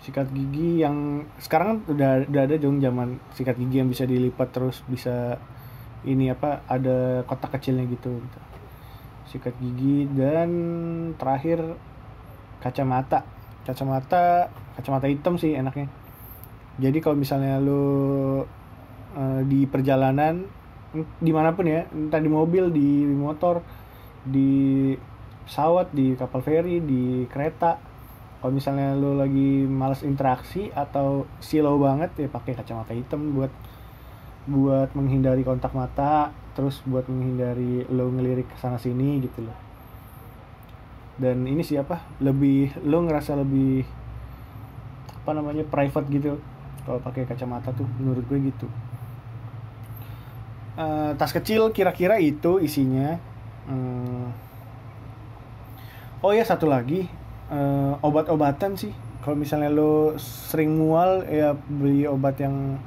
sikat 0.00 0.32
gigi 0.32 0.80
yang 0.80 1.28
sekarang 1.36 1.84
kan 1.84 1.92
udah 1.92 2.10
udah 2.24 2.42
ada 2.48 2.56
dong 2.56 2.80
zaman 2.80 3.20
sikat 3.36 3.60
gigi 3.60 3.84
yang 3.84 3.90
bisa 3.92 4.08
dilipat 4.08 4.48
terus 4.48 4.80
bisa 4.88 5.36
ini 6.08 6.32
apa 6.32 6.64
ada 6.64 7.20
kotak 7.28 7.60
kecilnya 7.60 7.84
gitu, 7.84 8.16
gitu. 8.16 8.38
sikat 9.28 9.52
gigi 9.60 10.08
dan 10.16 10.50
terakhir 11.20 11.76
kacamata 12.64 13.28
kacamata 13.68 14.48
kacamata 14.80 15.06
hitam 15.08 15.36
sih 15.36 15.52
enaknya 15.52 15.92
jadi 16.80 16.96
kalau 17.04 17.20
misalnya 17.20 17.60
lo 17.60 17.84
uh, 17.84 19.40
di 19.44 19.68
perjalanan 19.68 20.48
di 21.20 21.30
mana 21.30 21.52
pun 21.52 21.68
ya 21.68 21.84
entah 21.92 22.18
di 22.18 22.30
mobil 22.32 22.72
di 22.72 23.04
motor 23.04 23.60
di 24.24 24.92
pesawat 25.44 25.92
di 25.92 26.16
kapal 26.16 26.40
feri 26.40 26.80
di 26.80 27.28
kereta 27.28 27.89
kalau 28.40 28.56
misalnya 28.56 28.96
lo 28.96 29.20
lagi 29.20 29.68
males 29.68 30.00
interaksi 30.00 30.72
atau 30.72 31.28
silau 31.44 31.76
banget 31.76 32.08
ya 32.16 32.28
pakai 32.32 32.56
kacamata 32.56 32.96
hitam 32.96 33.36
buat 33.36 33.52
buat 34.48 34.88
menghindari 34.96 35.44
kontak 35.44 35.76
mata 35.76 36.32
terus 36.56 36.80
buat 36.88 37.04
menghindari 37.04 37.84
lo 37.92 38.08
ngelirik 38.08 38.48
ke 38.48 38.56
sana 38.56 38.80
sini 38.80 39.20
gitu 39.20 39.44
loh. 39.44 39.56
Dan 41.20 41.44
ini 41.44 41.60
siapa 41.60 42.00
lebih 42.24 42.72
lo 42.80 43.04
ngerasa 43.04 43.36
lebih 43.36 43.84
apa 45.20 45.30
namanya 45.36 45.68
private 45.68 46.08
gitu 46.08 46.40
kalau 46.88 46.96
pakai 47.04 47.28
kacamata 47.28 47.76
tuh 47.76 47.84
menurut 48.00 48.24
gue 48.24 48.40
gitu. 48.40 48.66
Uh, 50.80 51.12
tas 51.20 51.28
kecil 51.36 51.68
kira-kira 51.76 52.16
itu 52.16 52.56
isinya 52.56 53.20
uh, 53.68 54.26
oh 56.24 56.32
ya 56.32 56.40
satu 56.40 56.64
lagi 56.64 57.04
uh, 57.50 57.98
obat-obatan 58.00 58.78
sih. 58.78 58.94
Kalau 59.20 59.36
misalnya 59.36 59.68
lo 59.68 60.16
sering 60.16 60.80
mual 60.80 61.28
ya 61.28 61.52
beli 61.52 62.08
obat 62.08 62.40
yang 62.40 62.80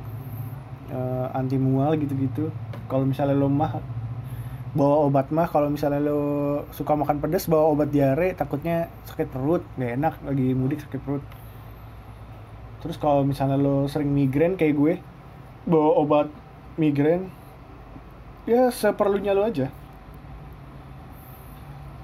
uh, 0.89 1.30
anti 1.36 1.62
mual 1.62 1.93
gitu-gitu. 1.99 2.49
Kalau 2.89 3.06
misalnya 3.06 3.38
lo 3.38 3.52
mah 3.52 3.78
bawa 4.73 5.06
obat 5.06 5.30
mah 5.30 5.45
kalau 5.45 5.69
misalnya 5.69 6.02
lo 6.02 6.21
suka 6.73 6.97
makan 6.97 7.21
pedas 7.21 7.45
bawa 7.45 7.69
obat 7.69 7.93
diare 7.93 8.34
takutnya 8.34 8.89
sakit 9.06 9.30
perut 9.30 9.62
gak 9.78 9.93
enak 9.93 10.13
lagi 10.26 10.58
mudik 10.58 10.82
sakit 10.82 11.02
perut. 11.06 11.23
Terus 12.82 12.97
kalau 12.97 13.21
misalnya 13.21 13.56
lo 13.56 13.86
sering 13.86 14.10
migrain 14.10 14.58
kayak 14.58 14.73
gue 14.73 14.93
bawa 15.69 16.02
obat 16.02 16.28
migrain 16.82 17.30
ya 18.49 18.73
seperlunya 18.73 19.38
lo 19.38 19.45
aja 19.45 19.69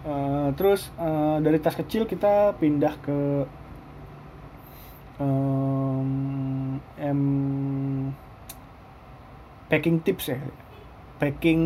uh, 0.10 0.50
terus 0.58 0.90
uh, 0.98 1.38
dari 1.38 1.62
tas 1.62 1.78
kecil 1.78 2.10
kita 2.10 2.58
pindah 2.58 2.94
ke 3.06 3.46
um, 5.22 6.82
em 6.98 7.22
packing 9.70 10.02
tips 10.02 10.34
ya. 10.34 10.42
Packing 11.22 11.62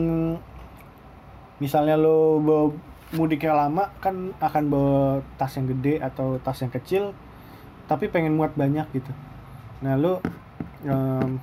misalnya 1.63 1.95
lo 1.95 2.43
bawa 2.43 2.75
mudiknya 3.15 3.55
lama 3.55 3.93
kan 4.03 4.35
akan 4.41 4.63
bawa 4.67 5.21
tas 5.39 5.55
yang 5.55 5.71
gede 5.71 6.03
atau 6.03 6.41
tas 6.43 6.59
yang 6.59 6.73
kecil 6.73 7.15
tapi 7.87 8.11
pengen 8.11 8.35
muat 8.35 8.51
banyak 8.59 8.89
gitu. 8.91 9.11
Nah 9.79 9.95
lo 9.95 10.19
um, 10.83 11.39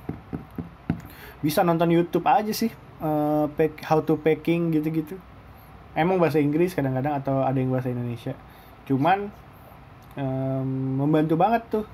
bisa 1.41 1.65
nonton 1.65 1.89
YouTube 1.89 2.29
aja 2.29 2.53
sih 2.53 2.69
uh, 3.01 3.49
pack 3.57 3.81
how 3.81 3.97
to 4.05 4.13
packing 4.21 4.69
gitu-gitu 4.69 5.17
emang 5.95 6.17
bahasa 6.17 6.39
Inggris 6.39 6.75
kadang-kadang 6.75 7.19
atau 7.19 7.43
ada 7.43 7.57
yang 7.57 7.71
bahasa 7.71 7.91
Indonesia. 7.91 8.33
Cuman 8.87 9.31
um, 10.15 10.67
membantu 11.03 11.35
banget 11.35 11.63
tuh 11.71 11.85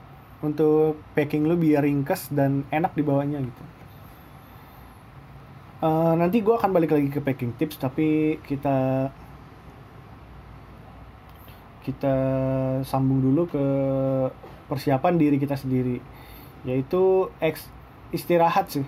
untuk 0.42 1.02
packing 1.18 1.50
lu 1.50 1.58
biar 1.58 1.82
ringkas 1.82 2.30
dan 2.30 2.66
enak 2.70 2.94
dibawanya 2.94 3.42
gitu. 3.42 3.64
Uh, 5.78 6.18
nanti 6.18 6.42
gue 6.42 6.54
akan 6.54 6.74
balik 6.74 6.90
lagi 6.90 7.10
ke 7.14 7.22
packing 7.22 7.54
tips 7.54 7.78
tapi 7.78 8.42
kita 8.42 9.10
kita 11.86 12.16
sambung 12.84 13.22
dulu 13.24 13.48
ke 13.48 13.66
persiapan 14.68 15.16
diri 15.16 15.40
kita 15.40 15.56
sendiri 15.56 16.04
yaitu 16.68 17.32
istirahat 18.12 18.68
sih. 18.68 18.86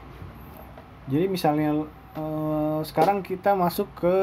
Jadi 1.07 1.25
misalnya 1.31 1.87
eh, 2.19 2.79
sekarang 2.83 3.23
kita 3.23 3.55
masuk 3.55 3.87
ke 3.95 4.17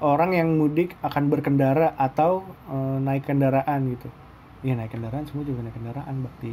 orang 0.00 0.36
yang 0.36 0.48
mudik 0.56 0.96
akan 1.04 1.28
berkendara 1.28 1.94
atau 1.96 2.44
eh, 2.68 2.98
naik 3.00 3.28
kendaraan 3.28 3.96
gitu. 3.96 4.08
Iya 4.60 4.76
naik 4.76 4.92
kendaraan 4.92 5.24
semua 5.24 5.44
juga 5.48 5.64
naik 5.64 5.76
kendaraan 5.76 6.16
bakti 6.24 6.52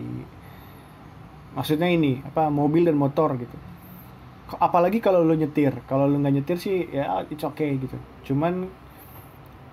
maksudnya 1.57 1.89
ini 1.89 2.21
apa 2.21 2.53
mobil 2.53 2.85
dan 2.85 2.93
motor 2.93 3.33
gitu. 3.41 3.57
Apalagi 4.61 5.01
kalau 5.01 5.25
lo 5.25 5.33
nyetir. 5.33 5.73
Kalau 5.89 6.05
lo 6.05 6.21
nggak 6.21 6.35
nyetir 6.37 6.57
sih 6.61 6.85
ya 6.93 7.25
it's 7.27 7.41
okay 7.41 7.73
gitu. 7.81 7.97
Cuman 8.29 8.69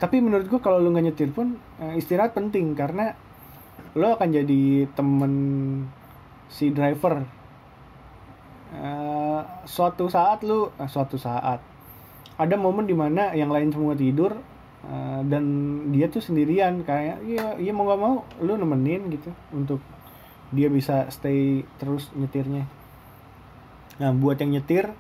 tapi 0.01 0.19
menurut 0.25 0.49
gua 0.51 0.61
kalau 0.65 0.81
lu 0.81 0.91
nggak 0.91 1.07
nyetir 1.13 1.31
pun 1.31 1.61
uh, 1.79 1.95
istirahat 1.95 2.33
penting. 2.33 2.73
Karena 2.73 3.13
lo 3.95 4.17
akan 4.17 4.29
jadi 4.33 4.89
temen 4.97 5.33
si 6.49 6.73
driver. 6.73 7.23
Uh, 8.75 9.47
suatu 9.69 10.11
saat 10.11 10.43
lu 10.43 10.67
uh, 10.67 10.89
suatu 10.91 11.15
saat 11.15 11.63
ada 12.35 12.55
momen 12.59 12.89
di 12.89 12.97
mana 12.97 13.31
yang 13.33 13.51
lain 13.51 13.71
semua 13.71 13.95
tidur 13.95 14.35
uh, 14.87 15.21
dan 15.27 15.45
dia 15.95 16.11
tuh 16.11 16.19
sendirian 16.19 16.83
kayak 16.83 17.23
iya 17.23 17.55
iya 17.59 17.71
mau 17.71 17.87
nggak 17.87 18.01
mau 18.01 18.15
lu 18.43 18.59
nemenin 18.59 19.07
gitu 19.13 19.31
untuk 19.55 19.79
dia 20.55 20.71
bisa 20.71 21.11
stay 21.11 21.67
terus 21.79 22.11
nyetirnya. 22.15 22.67
Nah 23.99 24.11
buat 24.15 24.39
yang 24.39 24.55
nyetir 24.55 24.91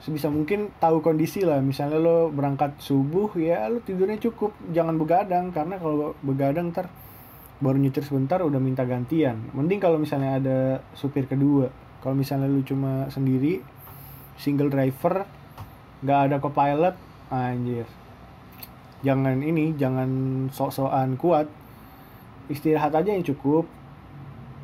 sebisa 0.00 0.32
mungkin 0.32 0.74
tahu 0.82 1.04
kondisi 1.04 1.46
lah. 1.46 1.62
Misalnya 1.62 1.98
lo 2.00 2.32
berangkat 2.34 2.78
subuh 2.82 3.30
ya 3.38 3.70
lo 3.70 3.82
tidurnya 3.82 4.18
cukup. 4.18 4.54
Jangan 4.74 4.98
begadang 4.98 5.54
karena 5.54 5.78
kalau 5.78 6.18
begadang 6.22 6.74
ntar 6.74 6.90
baru 7.60 7.76
nyetir 7.76 8.02
sebentar 8.02 8.40
udah 8.40 8.58
minta 8.58 8.82
gantian. 8.88 9.50
Mending 9.52 9.78
kalau 9.78 10.00
misalnya 10.00 10.40
ada 10.40 10.58
supir 10.96 11.28
kedua. 11.30 11.70
Kalau 12.00 12.16
misalnya 12.16 12.48
lu 12.48 12.64
cuma 12.64 13.12
sendiri 13.12 13.60
single 14.40 14.72
driver 14.72 15.28
nggak 16.00 16.20
ada 16.28 16.36
copilot 16.40 16.96
anjir. 17.32 17.86
Jangan 19.00 19.40
ini 19.40 19.72
jangan 19.76 20.10
sok-sokan 20.52 21.16
kuat. 21.16 21.48
Istirahat 22.52 22.92
aja 22.92 23.10
yang 23.14 23.24
cukup. 23.24 23.64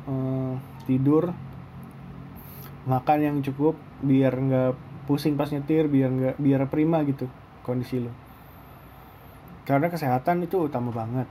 Eh, 0.07 0.53
tidur. 0.85 1.33
Makan 2.87 3.19
yang 3.19 3.37
cukup 3.43 3.75
biar 4.01 4.33
nggak 4.33 4.73
pusing 5.09 5.39
pas 5.39 5.49
nyetir 5.49 5.87
biar 5.87 6.09
nggak 6.11 6.35
biar 6.35 6.67
prima 6.67 6.99
gitu 7.07 7.31
kondisi 7.63 8.03
lo 8.03 8.11
karena 9.67 9.91
kesehatan 9.91 10.47
itu 10.47 10.71
utama 10.71 10.95
banget. 10.95 11.27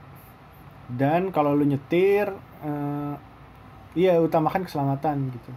Dan 0.85 1.33
kalau 1.33 1.57
lu 1.57 1.65
nyetir 1.65 2.29
eh, 2.61 3.13
iya 3.97 4.21
utamakan 4.21 4.69
keselamatan 4.69 5.33
gitu. 5.33 5.51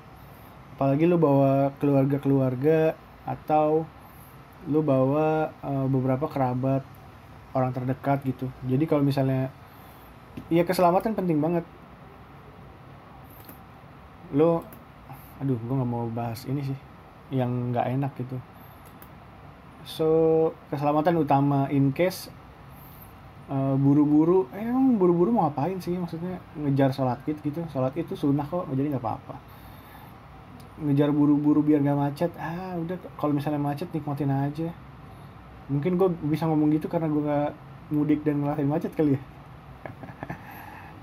Apalagi 0.74 1.04
lu 1.04 1.20
bawa 1.20 1.76
keluarga-keluarga 1.76 2.96
atau 3.28 3.84
lu 4.68 4.84
bawa 4.84 5.48
eh, 5.64 5.86
beberapa 5.88 6.28
kerabat 6.28 6.84
orang 7.56 7.72
terdekat 7.72 8.20
gitu. 8.28 8.46
Jadi 8.68 8.84
kalau 8.84 9.00
misalnya 9.00 9.48
iya 10.52 10.66
keselamatan 10.66 11.16
penting 11.16 11.40
banget. 11.40 11.64
Lu 14.36 14.60
aduh 15.40 15.56
gue 15.56 15.74
nggak 15.74 15.88
mau 15.88 16.04
bahas 16.12 16.44
ini 16.44 16.60
sih 16.60 16.78
yang 17.32 17.72
nggak 17.72 17.86
enak 17.96 18.12
gitu. 18.20 18.36
So 19.88 20.08
keselamatan 20.68 21.16
utama 21.16 21.66
in 21.72 21.96
case 21.96 22.28
uh, 23.48 23.74
buru-buru 23.80 24.52
eh, 24.52 24.68
emang 24.68 25.00
buru-buru 25.00 25.32
mau 25.32 25.48
ngapain 25.48 25.80
sih? 25.80 25.96
Maksudnya 25.96 26.36
ngejar 26.54 26.92
sholat 26.92 27.24
id 27.24 27.40
gitu. 27.40 27.64
Sholat 27.72 27.96
itu 27.96 28.12
sunnah 28.12 28.44
kok 28.44 28.68
jadi 28.76 28.92
nggak 28.92 29.02
apa-apa 29.02 29.49
ngejar 30.80 31.12
buru-buru 31.12 31.60
biar 31.60 31.84
nggak 31.84 31.98
macet 31.98 32.32
ah 32.40 32.72
udah 32.80 32.96
kalau 33.20 33.36
misalnya 33.36 33.60
macet 33.60 33.88
nikmatin 33.92 34.32
aja. 34.32 34.68
Mungkin 35.70 36.00
gue 36.00 36.08
bisa 36.26 36.48
ngomong 36.48 36.72
gitu 36.74 36.90
karena 36.90 37.06
gue 37.06 37.22
nggak 37.22 37.52
mudik 37.94 38.20
dan 38.24 38.42
ngelakuin 38.42 38.70
macet 38.70 38.92
kali 38.96 39.16
ya. 39.16 39.20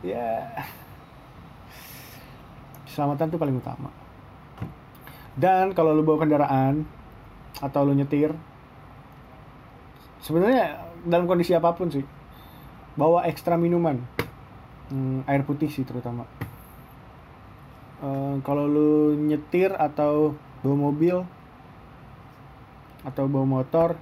Ya. 0.06 0.46
Keselamatan 2.86 3.34
tuh 3.34 3.42
paling 3.42 3.58
utama. 3.58 3.90
Dan 5.34 5.74
kalau 5.74 5.98
lu 5.98 6.06
bawa 6.06 6.22
kendaraan 6.22 6.86
atau 7.58 7.82
lu 7.82 7.98
nyetir 7.98 8.30
sebenarnya 10.22 10.78
dalam 11.02 11.26
kondisi 11.26 11.58
apa 11.58 11.74
pun 11.74 11.90
sih 11.90 12.06
bawa 12.94 13.26
ekstra 13.26 13.58
minuman. 13.58 13.98
Hmm, 14.94 15.26
air 15.26 15.44
putih 15.44 15.68
sih 15.68 15.84
terutama 15.84 16.24
uh, 18.02 18.36
kalau 18.42 18.66
lu 18.68 19.18
nyetir 19.18 19.74
atau 19.74 20.38
bawa 20.62 20.76
mobil 20.90 21.22
atau 23.06 23.24
bawa 23.30 23.46
motor 23.46 23.96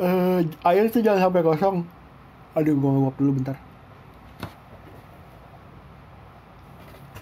uh, 0.00 0.40
air 0.68 0.84
itu 0.86 1.00
jangan 1.00 1.28
sampai 1.28 1.42
kosong. 1.44 1.76
Aduh 2.56 2.76
gua 2.76 2.92
nguap 2.92 3.16
dulu 3.20 3.36
bentar. 3.40 3.56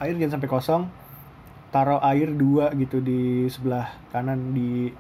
Air 0.03 0.15
jangan 0.19 0.39
sampai 0.39 0.51
kosong. 0.51 0.83
Taruh 1.75 1.99
air 2.07 2.31
dua 2.31 2.71
gitu 2.79 3.03
di 3.03 3.51
sebelah 3.51 3.99
kanan 4.15 4.55
di 4.55 4.95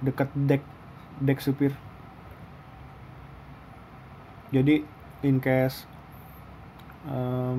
dekat 0.00 0.32
deck 0.32 0.64
deck 1.20 1.44
supir. 1.44 1.76
Jadi 4.52 4.84
in 5.24 5.40
case 5.40 5.88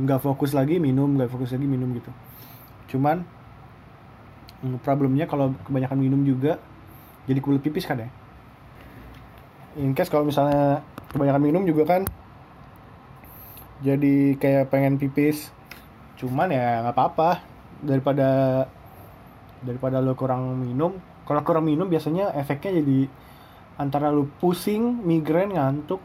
nggak 0.03 0.19
um, 0.19 0.23
fokus 0.23 0.55
lagi 0.55 0.79
minum 0.79 1.19
nggak 1.19 1.27
fokus 1.27 1.51
lagi 1.51 1.67
minum 1.67 1.91
gitu. 1.95 2.11
Cuman 2.95 3.27
um, 4.63 4.79
problemnya 4.79 5.27
kalau 5.27 5.51
kebanyakan 5.67 5.99
minum 5.99 6.23
juga 6.23 6.59
jadi 7.27 7.39
kulit 7.43 7.63
pipis 7.63 7.87
kan 7.87 8.03
ya. 8.03 8.09
In 9.79 9.97
case 9.97 10.07
kalau 10.07 10.23
misalnya 10.23 10.85
kebanyakan 11.11 11.43
minum 11.43 11.63
juga 11.67 11.83
kan 11.83 12.01
jadi 13.83 14.39
kayak 14.39 14.71
pengen 14.71 14.95
pipis. 14.95 15.51
Cuman 16.15 16.51
ya 16.51 16.83
nggak 16.87 16.95
apa-apa. 16.95 17.43
Daripada 17.83 18.63
daripada 19.63 19.99
lo 19.99 20.15
kurang 20.15 20.59
minum 20.59 20.99
kalau 21.23 21.39
kurang 21.43 21.67
minum 21.67 21.87
biasanya 21.87 22.35
efeknya 22.35 22.83
jadi 22.83 23.07
antara 23.79 24.11
lo 24.11 24.27
pusing 24.43 25.03
migrain 25.07 25.55
ngantuk 25.55 26.03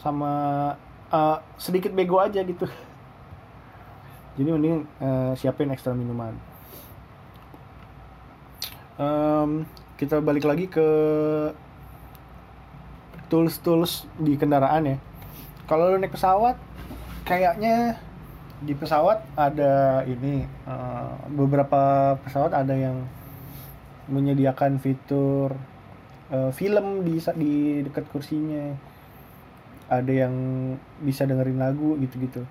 sama 0.00 0.72
uh, 1.10 1.40
sedikit 1.58 1.92
bego 1.92 2.20
aja 2.20 2.40
gitu. 2.40 2.64
Jadi 4.36 4.48
mending 4.48 4.86
uh, 5.02 5.32
siapin 5.36 5.72
ekstra 5.72 5.92
minuman. 5.92 6.36
Um, 8.94 9.66
kita 9.98 10.22
balik 10.22 10.46
lagi 10.46 10.70
ke 10.70 10.88
tools 13.26 13.58
tools 13.58 14.06
di 14.20 14.38
kendaraan 14.38 14.94
ya. 14.94 14.96
Kalau 15.66 15.90
lo 15.90 15.96
naik 15.98 16.14
pesawat 16.14 16.54
kayaknya 17.24 17.98
di 18.64 18.72
pesawat 18.76 19.24
ada 19.34 20.04
ini 20.06 20.46
uh, 20.68 21.18
beberapa 21.32 22.14
pesawat 22.22 22.52
ada 22.54 22.72
yang 22.76 23.02
menyediakan 24.08 24.78
fitur 24.78 25.56
uh, 26.30 26.52
film 26.52 27.02
di 27.04 27.16
di 27.36 27.52
dekat 27.84 28.04
kursinya 28.12 28.93
ada 29.88 30.12
yang 30.12 30.34
bisa 31.04 31.28
dengerin 31.28 31.60
lagu 31.60 31.96
gitu-gitu. 32.00 32.44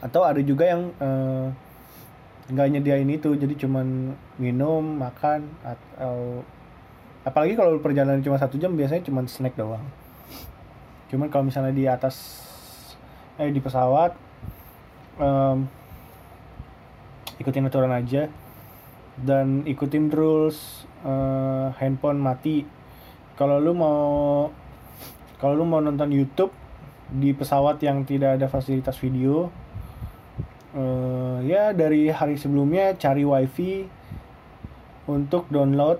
Atau 0.00 0.24
ada 0.24 0.40
juga 0.40 0.66
yang 0.66 0.94
nggak 2.50 2.66
uh, 2.68 2.72
nyediain 2.72 3.08
itu 3.10 3.34
jadi 3.36 3.54
cuman 3.54 4.16
minum 4.40 4.82
makan 4.98 5.46
atau 5.62 6.42
apalagi 7.22 7.54
kalau 7.54 7.78
perjalanan 7.78 8.24
cuma 8.24 8.40
satu 8.40 8.58
jam 8.58 8.74
biasanya 8.74 9.06
cuma 9.06 9.22
snack 9.28 9.54
doang. 9.54 9.84
Cuman 11.12 11.28
kalau 11.28 11.44
misalnya 11.46 11.76
di 11.76 11.84
atas 11.84 12.40
eh 13.36 13.52
di 13.52 13.60
pesawat 13.60 14.16
um, 15.20 15.68
ikutin 17.40 17.68
aturan 17.68 17.92
aja. 17.92 18.28
Dan 19.12 19.68
ikutin 19.68 20.08
rules 20.08 20.88
uh, 21.04 21.68
handphone 21.76 22.16
mati. 22.16 22.64
Kalau 23.36 23.60
lu 23.60 23.76
mau 23.76 24.00
kalau 25.42 25.58
lu 25.58 25.66
mau 25.66 25.82
nonton 25.82 26.06
YouTube 26.14 26.54
di 27.10 27.34
pesawat 27.34 27.82
yang 27.82 28.06
tidak 28.06 28.38
ada 28.38 28.46
fasilitas 28.46 28.94
video 29.02 29.50
uh, 30.78 31.42
ya 31.42 31.74
dari 31.74 32.08
hari 32.14 32.38
sebelumnya 32.38 32.94
cari 32.94 33.26
wifi 33.26 33.90
untuk 35.10 35.50
download 35.50 35.98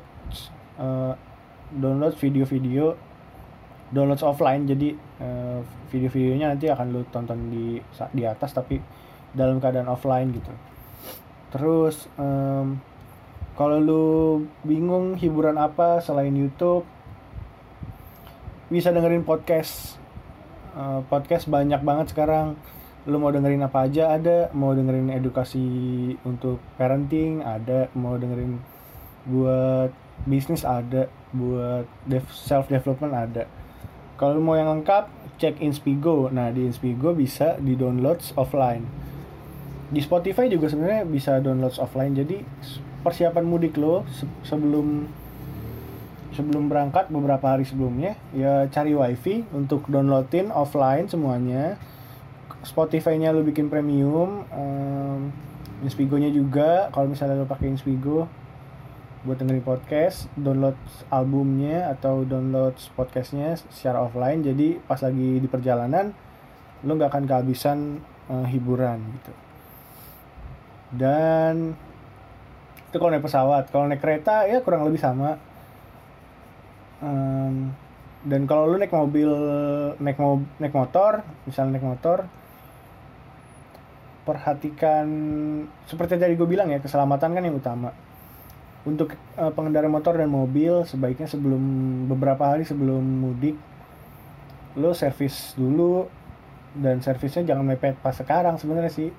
uh, 0.78 1.18
download 1.74 2.14
video-video 2.16 2.94
download 3.92 4.22
offline. 4.24 4.64
Jadi 4.64 4.94
uh, 5.20 5.60
video-videonya 5.92 6.56
nanti 6.56 6.70
akan 6.70 6.86
lu 6.94 7.02
tonton 7.12 7.52
di 7.52 7.82
di 8.14 8.22
atas 8.24 8.56
tapi 8.56 8.80
dalam 9.34 9.60
keadaan 9.60 9.90
offline 9.90 10.32
gitu. 10.32 10.52
Terus 11.52 12.08
um, 12.16 12.80
kalau 13.52 13.76
lu 13.76 14.06
bingung 14.64 15.18
hiburan 15.20 15.60
apa 15.60 16.00
selain 16.00 16.32
YouTube 16.32 16.88
bisa 18.72 18.88
dengerin 18.88 19.28
podcast. 19.28 20.00
Uh, 20.72 21.04
podcast 21.12 21.44
banyak 21.52 21.84
banget 21.84 22.16
sekarang. 22.16 22.56
Lu 23.04 23.20
mau 23.20 23.28
dengerin 23.28 23.60
apa 23.60 23.84
aja? 23.84 24.16
Ada. 24.16 24.48
Mau 24.56 24.72
dengerin 24.72 25.12
edukasi 25.12 25.60
untuk 26.24 26.56
parenting? 26.80 27.44
Ada. 27.44 27.92
Mau 27.92 28.16
dengerin 28.16 28.56
buat 29.28 29.92
bisnis? 30.24 30.64
Ada. 30.64 31.12
Buat 31.36 31.84
self 32.32 32.72
development 32.72 33.12
ada. 33.12 33.44
Kalau 34.16 34.40
mau 34.40 34.56
yang 34.56 34.72
lengkap 34.80 35.36
cek 35.36 35.60
Inspigo. 35.60 36.32
Nah 36.32 36.48
di 36.48 36.64
Inspigo 36.64 37.12
bisa 37.12 37.60
di 37.60 37.76
download 37.76 38.24
offline. 38.40 38.88
Di 39.92 40.00
Spotify 40.00 40.48
juga 40.48 40.72
sebenarnya 40.72 41.04
bisa 41.04 41.36
download 41.44 41.76
offline. 41.76 42.16
Jadi 42.16 42.40
persiapan 43.04 43.44
mudik 43.44 43.76
lo 43.76 44.08
sebelum 44.40 45.20
sebelum 46.32 46.72
berangkat 46.72 47.12
beberapa 47.12 47.56
hari 47.56 47.68
sebelumnya 47.68 48.16
ya 48.32 48.64
cari 48.72 48.96
wifi 48.96 49.44
untuk 49.52 49.86
downloadin 49.88 50.48
offline 50.52 51.06
semuanya. 51.08 51.76
Spotify-nya 52.62 53.34
lo 53.34 53.42
bikin 53.42 53.66
premium 53.66 54.46
um, 54.54 55.34
Inspigo-nya 55.82 56.30
juga 56.30 56.94
kalau 56.94 57.10
misalnya 57.10 57.42
lo 57.42 57.46
pakai 57.50 57.74
Inspigo 57.74 58.30
buat 59.22 59.38
dengerin 59.38 59.62
podcast 59.62 60.26
download 60.34 60.78
albumnya 61.10 61.90
atau 61.90 62.22
download 62.22 62.74
podcastnya 62.94 63.58
secara 63.70 64.02
offline. 64.02 64.46
Jadi 64.46 64.78
pas 64.82 64.98
lagi 65.02 65.42
di 65.42 65.48
perjalanan 65.50 66.14
lo 66.86 66.92
nggak 66.94 67.10
akan 67.10 67.24
kehabisan 67.26 67.98
uh, 68.30 68.46
hiburan 68.46 69.02
gitu. 69.18 69.32
Dan 70.94 71.74
itu 72.92 72.96
kalau 73.00 73.10
naik 73.10 73.24
pesawat 73.24 73.64
kalau 73.72 73.88
naik 73.88 74.04
kereta 74.04 74.44
ya 74.46 74.60
kurang 74.60 74.84
lebih 74.86 75.00
sama 75.00 75.40
um, 77.02 77.74
dan 78.22 78.46
kalau 78.46 78.70
lu 78.70 78.78
naik 78.78 78.94
mobil 78.94 79.30
naik 79.98 80.16
mo 80.16 80.46
naik 80.62 80.70
motor 80.70 81.26
misalnya 81.42 81.78
naik 81.78 81.86
motor 81.86 82.30
perhatikan 84.22 85.06
seperti 85.90 86.14
tadi 86.14 86.38
gue 86.38 86.46
bilang 86.46 86.70
ya 86.70 86.78
keselamatan 86.78 87.34
kan 87.34 87.42
yang 87.42 87.58
utama. 87.58 87.90
Untuk 88.82 89.14
uh, 89.38 89.50
pengendara 89.54 89.86
motor 89.86 90.18
dan 90.18 90.30
mobil 90.30 90.82
sebaiknya 90.86 91.30
sebelum 91.30 91.62
beberapa 92.10 92.50
hari 92.50 92.66
sebelum 92.66 93.02
mudik 93.02 93.54
lo 94.78 94.90
servis 94.96 95.54
dulu 95.54 96.08
dan 96.72 97.04
servisnya 97.04 97.44
jangan 97.44 97.68
mepet 97.68 97.98
pas 97.98 98.14
sekarang 98.14 98.58
sebenarnya 98.58 98.90
sih. 98.90 99.10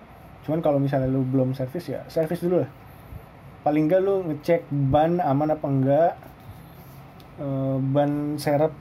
Cuman 0.47 0.59
kalau 0.59 0.79
misalnya 0.79 1.07
lo 1.07 1.23
belum 1.23 1.55
servis 1.55 1.91
ya 1.91 2.03
servis 2.07 2.39
dulu 2.39 2.63
lah. 2.63 2.71
Paling 3.63 3.87
enggak 3.87 4.03
lo 4.03 4.23
ngecek 4.23 4.67
ban 4.71 5.19
aman 5.19 5.55
apa 5.55 5.67
enggak 5.67 6.11
uh, 7.41 7.77
ban 7.79 8.37
serep 8.37 8.73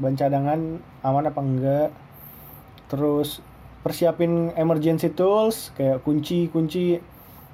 ban 0.00 0.16
cadangan 0.16 0.80
aman 1.04 1.24
apa 1.28 1.40
enggak? 1.40 1.88
Terus 2.88 3.44
persiapin 3.84 4.52
emergency 4.56 5.12
tools 5.12 5.72
kayak 5.76 6.04
kunci 6.04 6.48
kunci 6.52 7.00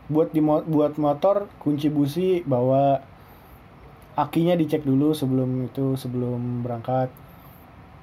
buat 0.07 0.31
di 0.31 0.39
buat 0.43 0.99
motor 0.99 1.51
kunci 1.59 1.91
busi 1.91 2.43
bawa 2.47 3.03
akinya 4.15 4.55
dicek 4.55 4.87
dulu 4.87 5.13
sebelum 5.13 5.67
itu 5.67 5.99
sebelum 5.99 6.63
berangkat. 6.63 7.11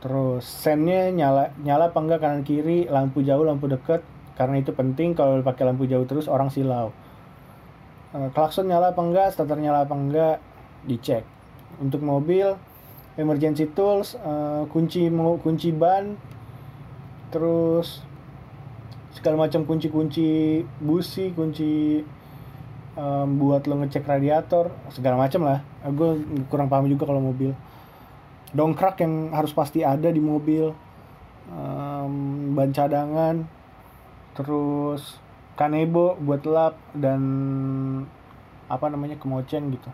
Terus 0.04 0.44
sennya 0.44 1.08
nyala 1.16 1.56
nyala 1.64 1.96
apa 1.96 2.00
enggak 2.04 2.20
kanan 2.20 2.44
kiri 2.44 2.92
lampu 2.92 3.24
jauh 3.24 3.48
lampu 3.48 3.72
deket. 3.72 4.04
Karena 4.34 4.58
itu 4.58 4.74
penting 4.74 5.14
kalau 5.14 5.40
pakai 5.46 5.70
lampu 5.70 5.86
jauh 5.86 6.10
terus 6.10 6.26
orang 6.26 6.50
silau. 6.50 6.90
Uh, 8.14 8.30
klakson 8.34 8.68
nyala 8.68 8.92
apa 8.92 9.02
enggak 9.02 9.28
starter 9.32 9.58
nyala 9.58 9.88
apa 9.88 9.96
enggak 9.96 10.36
dicek 10.84 11.24
untuk 11.82 12.02
mobil 12.02 12.58
emergency 13.18 13.70
tools 13.72 14.18
uh, 14.22 14.66
kunci 14.74 15.10
kunci 15.42 15.70
ban 15.70 16.18
terus 17.30 18.02
segala 19.14 19.46
macam 19.46 19.62
kunci-kunci 19.66 20.62
busi 20.82 21.34
kunci 21.38 22.02
um, 22.98 23.28
buat 23.38 23.66
lo 23.70 23.78
ngecek 23.82 24.06
radiator 24.06 24.74
segala 24.90 25.18
macam 25.18 25.46
lah. 25.46 25.60
Gue 25.94 26.18
kurang 26.50 26.70
paham 26.70 26.90
juga 26.90 27.06
kalau 27.06 27.22
mobil. 27.22 27.54
Dongkrak 28.54 29.02
yang 29.02 29.34
harus 29.34 29.54
pasti 29.54 29.82
ada 29.82 30.10
di 30.10 30.22
mobil 30.22 30.74
um, 31.50 32.14
ban 32.54 32.70
cadangan 32.74 33.46
terus 34.34 35.22
kanebo 35.54 36.18
buat 36.18 36.42
lap 36.50 36.78
dan 36.98 37.22
apa 38.66 38.90
namanya 38.90 39.18
kemoceng 39.22 39.70
gitu 39.70 39.90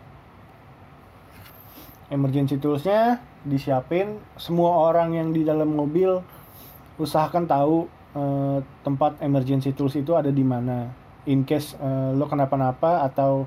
emergency 2.10 2.58
toolsnya 2.58 3.22
disiapin. 3.46 4.20
Semua 4.36 4.90
orang 4.90 5.14
yang 5.16 5.32
di 5.32 5.46
dalam 5.46 5.72
mobil 5.72 6.20
usahakan 7.00 7.48
tahu 7.48 7.88
uh, 8.12 8.58
tempat 8.84 9.16
emergency 9.24 9.72
tools 9.72 9.96
itu 9.96 10.12
ada 10.12 10.28
di 10.28 10.44
mana. 10.44 10.90
In 11.24 11.46
case 11.46 11.78
uh, 11.78 12.12
lo 12.12 12.26
kenapa-napa 12.26 13.06
atau 13.06 13.46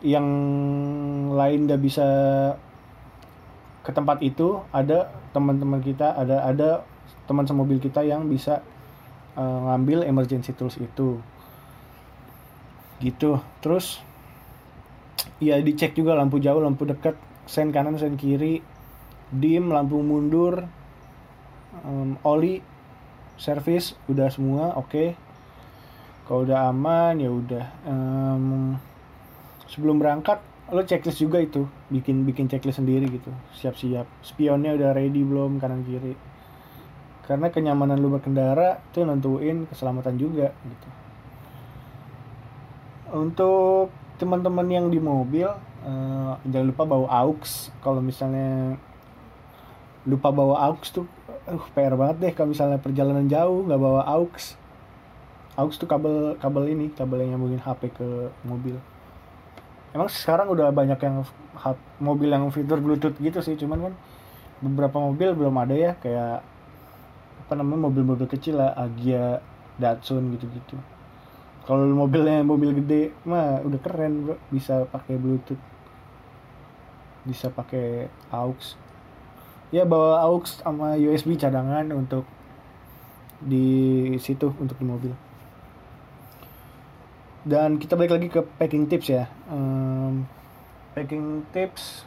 yang 0.00 0.24
lain 1.36 1.68
gak 1.68 1.82
bisa 1.82 2.06
ke 3.80 3.90
tempat 3.92 4.20
itu 4.24 4.60
ada 4.72 5.12
teman-teman 5.32 5.80
kita 5.80 6.16
ada 6.16 6.44
ada 6.44 6.70
teman 7.28 7.44
semobil 7.44 7.80
kita 7.80 8.04
yang 8.04 8.28
bisa 8.28 8.64
uh, 9.36 9.58
ngambil 9.72 10.04
emergency 10.04 10.52
tools 10.52 10.76
itu. 10.76 11.20
Gitu. 13.00 13.40
Terus 13.64 14.04
ya 15.40 15.56
dicek 15.60 15.96
juga 15.96 16.12
lampu 16.16 16.36
jauh 16.36 16.60
lampu 16.60 16.84
dekat 16.84 17.16
sen 17.50 17.74
kanan 17.74 17.98
sen 17.98 18.14
kiri 18.14 18.62
dim 19.34 19.74
lampu 19.74 19.98
mundur 19.98 20.70
um, 21.82 22.14
oli 22.22 22.62
servis 23.34 23.98
udah 24.06 24.30
semua 24.30 24.78
oke. 24.78 24.86
Okay. 24.86 25.08
kalau 26.30 26.46
udah 26.46 26.70
aman 26.70 27.18
ya 27.18 27.26
udah. 27.26 27.66
Um, 27.82 28.78
sebelum 29.66 29.98
berangkat 29.98 30.38
lo 30.70 30.86
checklist 30.86 31.18
juga 31.18 31.42
itu 31.42 31.66
bikin 31.90 32.22
bikin 32.22 32.46
checklist 32.46 32.78
sendiri 32.78 33.10
gitu. 33.10 33.34
Siap-siap. 33.58 34.06
Spionnya 34.22 34.78
udah 34.78 34.94
ready 34.94 35.26
belum 35.26 35.58
kanan 35.58 35.82
kiri? 35.82 36.14
Karena 37.26 37.50
kenyamanan 37.50 37.98
lu 37.98 38.14
berkendara 38.14 38.78
itu 38.94 39.02
nentuin 39.02 39.66
keselamatan 39.66 40.14
juga 40.14 40.54
gitu. 40.54 40.88
Untuk 43.10 43.90
teman-teman 44.22 44.70
yang 44.70 44.86
di 44.86 45.02
mobil 45.02 45.50
uh, 45.84 46.34
jangan 46.48 46.66
lupa 46.68 46.82
bawa 46.84 47.06
aux. 47.24 47.70
Kalau 47.80 48.00
misalnya 48.00 48.76
lupa 50.08 50.32
bawa 50.32 50.72
aux 50.72 50.84
tuh 50.88 51.06
uh 51.50 51.64
PR 51.76 51.94
banget 51.96 52.16
deh 52.22 52.32
kalau 52.32 52.52
misalnya 52.52 52.80
perjalanan 52.80 53.28
jauh 53.28 53.66
nggak 53.66 53.80
bawa 53.80 54.02
aux. 54.06 54.44
Aux 55.58 55.72
tuh 55.74 55.88
kabel 55.88 56.38
kabel 56.40 56.64
ini 56.72 56.86
kabel 56.92 57.26
yang 57.26 57.36
nyambungin 57.36 57.60
HP 57.60 57.92
ke 57.92 58.32
mobil. 58.44 58.76
Emang 59.90 60.06
sekarang 60.06 60.46
udah 60.48 60.70
banyak 60.70 60.98
yang 61.02 61.26
mobil 61.98 62.30
yang 62.30 62.46
fitur 62.54 62.78
bluetooth 62.78 63.18
gitu 63.18 63.42
sih 63.42 63.58
cuman 63.58 63.90
kan 63.90 63.94
beberapa 64.60 64.96
mobil 65.00 65.34
belum 65.34 65.56
ada 65.56 65.74
ya 65.74 65.92
kayak 65.98 66.44
apa 67.46 67.52
namanya 67.58 67.90
mobil-mobil 67.90 68.30
kecil 68.30 68.62
lah 68.62 68.70
Agia 68.78 69.42
Datsun 69.80 70.30
gitu-gitu 70.36 70.78
kalau 71.70 71.86
mobilnya 71.86 72.42
mobil 72.42 72.74
gede 72.82 73.14
mah 73.22 73.62
udah 73.62 73.78
keren 73.78 74.26
bro. 74.26 74.34
Bisa 74.50 74.90
pakai 74.90 75.14
bluetooth. 75.14 75.62
Bisa 77.22 77.46
pakai 77.46 78.10
aux. 78.34 78.74
Ya 79.70 79.86
bawa 79.86 80.26
aux 80.26 80.50
sama 80.50 80.98
USB 80.98 81.38
cadangan 81.38 81.86
untuk 81.94 82.26
di 83.38 84.18
situ 84.18 84.50
untuk 84.58 84.74
di 84.82 84.86
mobil. 84.90 85.14
Dan 87.46 87.78
kita 87.78 87.94
balik 87.94 88.18
lagi 88.18 88.28
ke 88.34 88.42
packing 88.58 88.90
tips 88.90 89.06
ya. 89.06 89.30
Um, 89.46 90.26
packing 90.98 91.46
tips 91.54 92.02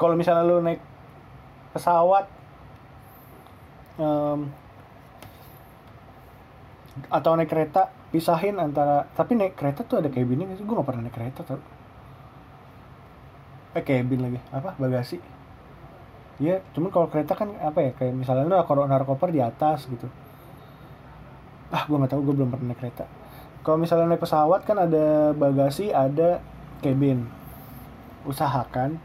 kalau 0.00 0.16
misalnya 0.16 0.48
lo 0.48 0.64
naik 0.64 0.80
pesawat 1.76 2.24
um, 4.00 4.48
atau 7.12 7.36
naik 7.36 7.52
kereta 7.52 7.92
pisahin 8.14 8.56
antara 8.62 9.06
tapi 9.18 9.34
naik 9.34 9.58
kereta 9.58 9.82
tuh 9.82 9.98
ada 10.00 10.08
cabinnya 10.08 10.46
nggak 10.46 10.62
gue 10.62 10.74
gak 10.78 10.88
pernah 10.88 11.02
naik 11.06 11.16
kereta 11.16 11.40
tuh 11.42 11.60
eh 13.76 13.82
cabin 13.82 14.20
lagi 14.22 14.38
apa 14.54 14.78
bagasi 14.78 15.18
Iya, 16.36 16.60
cuman 16.76 16.92
kalau 16.92 17.08
kereta 17.08 17.32
kan 17.32 17.48
apa 17.64 17.80
ya 17.80 17.90
kayak 17.96 18.12
misalnya 18.12 18.44
lu 18.44 18.84
naruh 18.84 19.08
koper 19.08 19.32
di 19.32 19.40
atas 19.40 19.88
gitu. 19.88 20.04
Ah, 21.72 21.88
gue 21.88 21.96
nggak 21.96 22.12
tahu, 22.12 22.20
gue 22.28 22.34
belum 22.36 22.52
pernah 22.52 22.76
naik 22.76 22.80
kereta. 22.84 23.08
Kalau 23.64 23.80
misalnya 23.80 24.12
naik 24.12 24.20
pesawat 24.20 24.68
kan 24.68 24.76
ada 24.76 25.32
bagasi, 25.32 25.88
ada 25.96 26.44
cabin. 26.84 27.24
Usahakan 28.28 29.00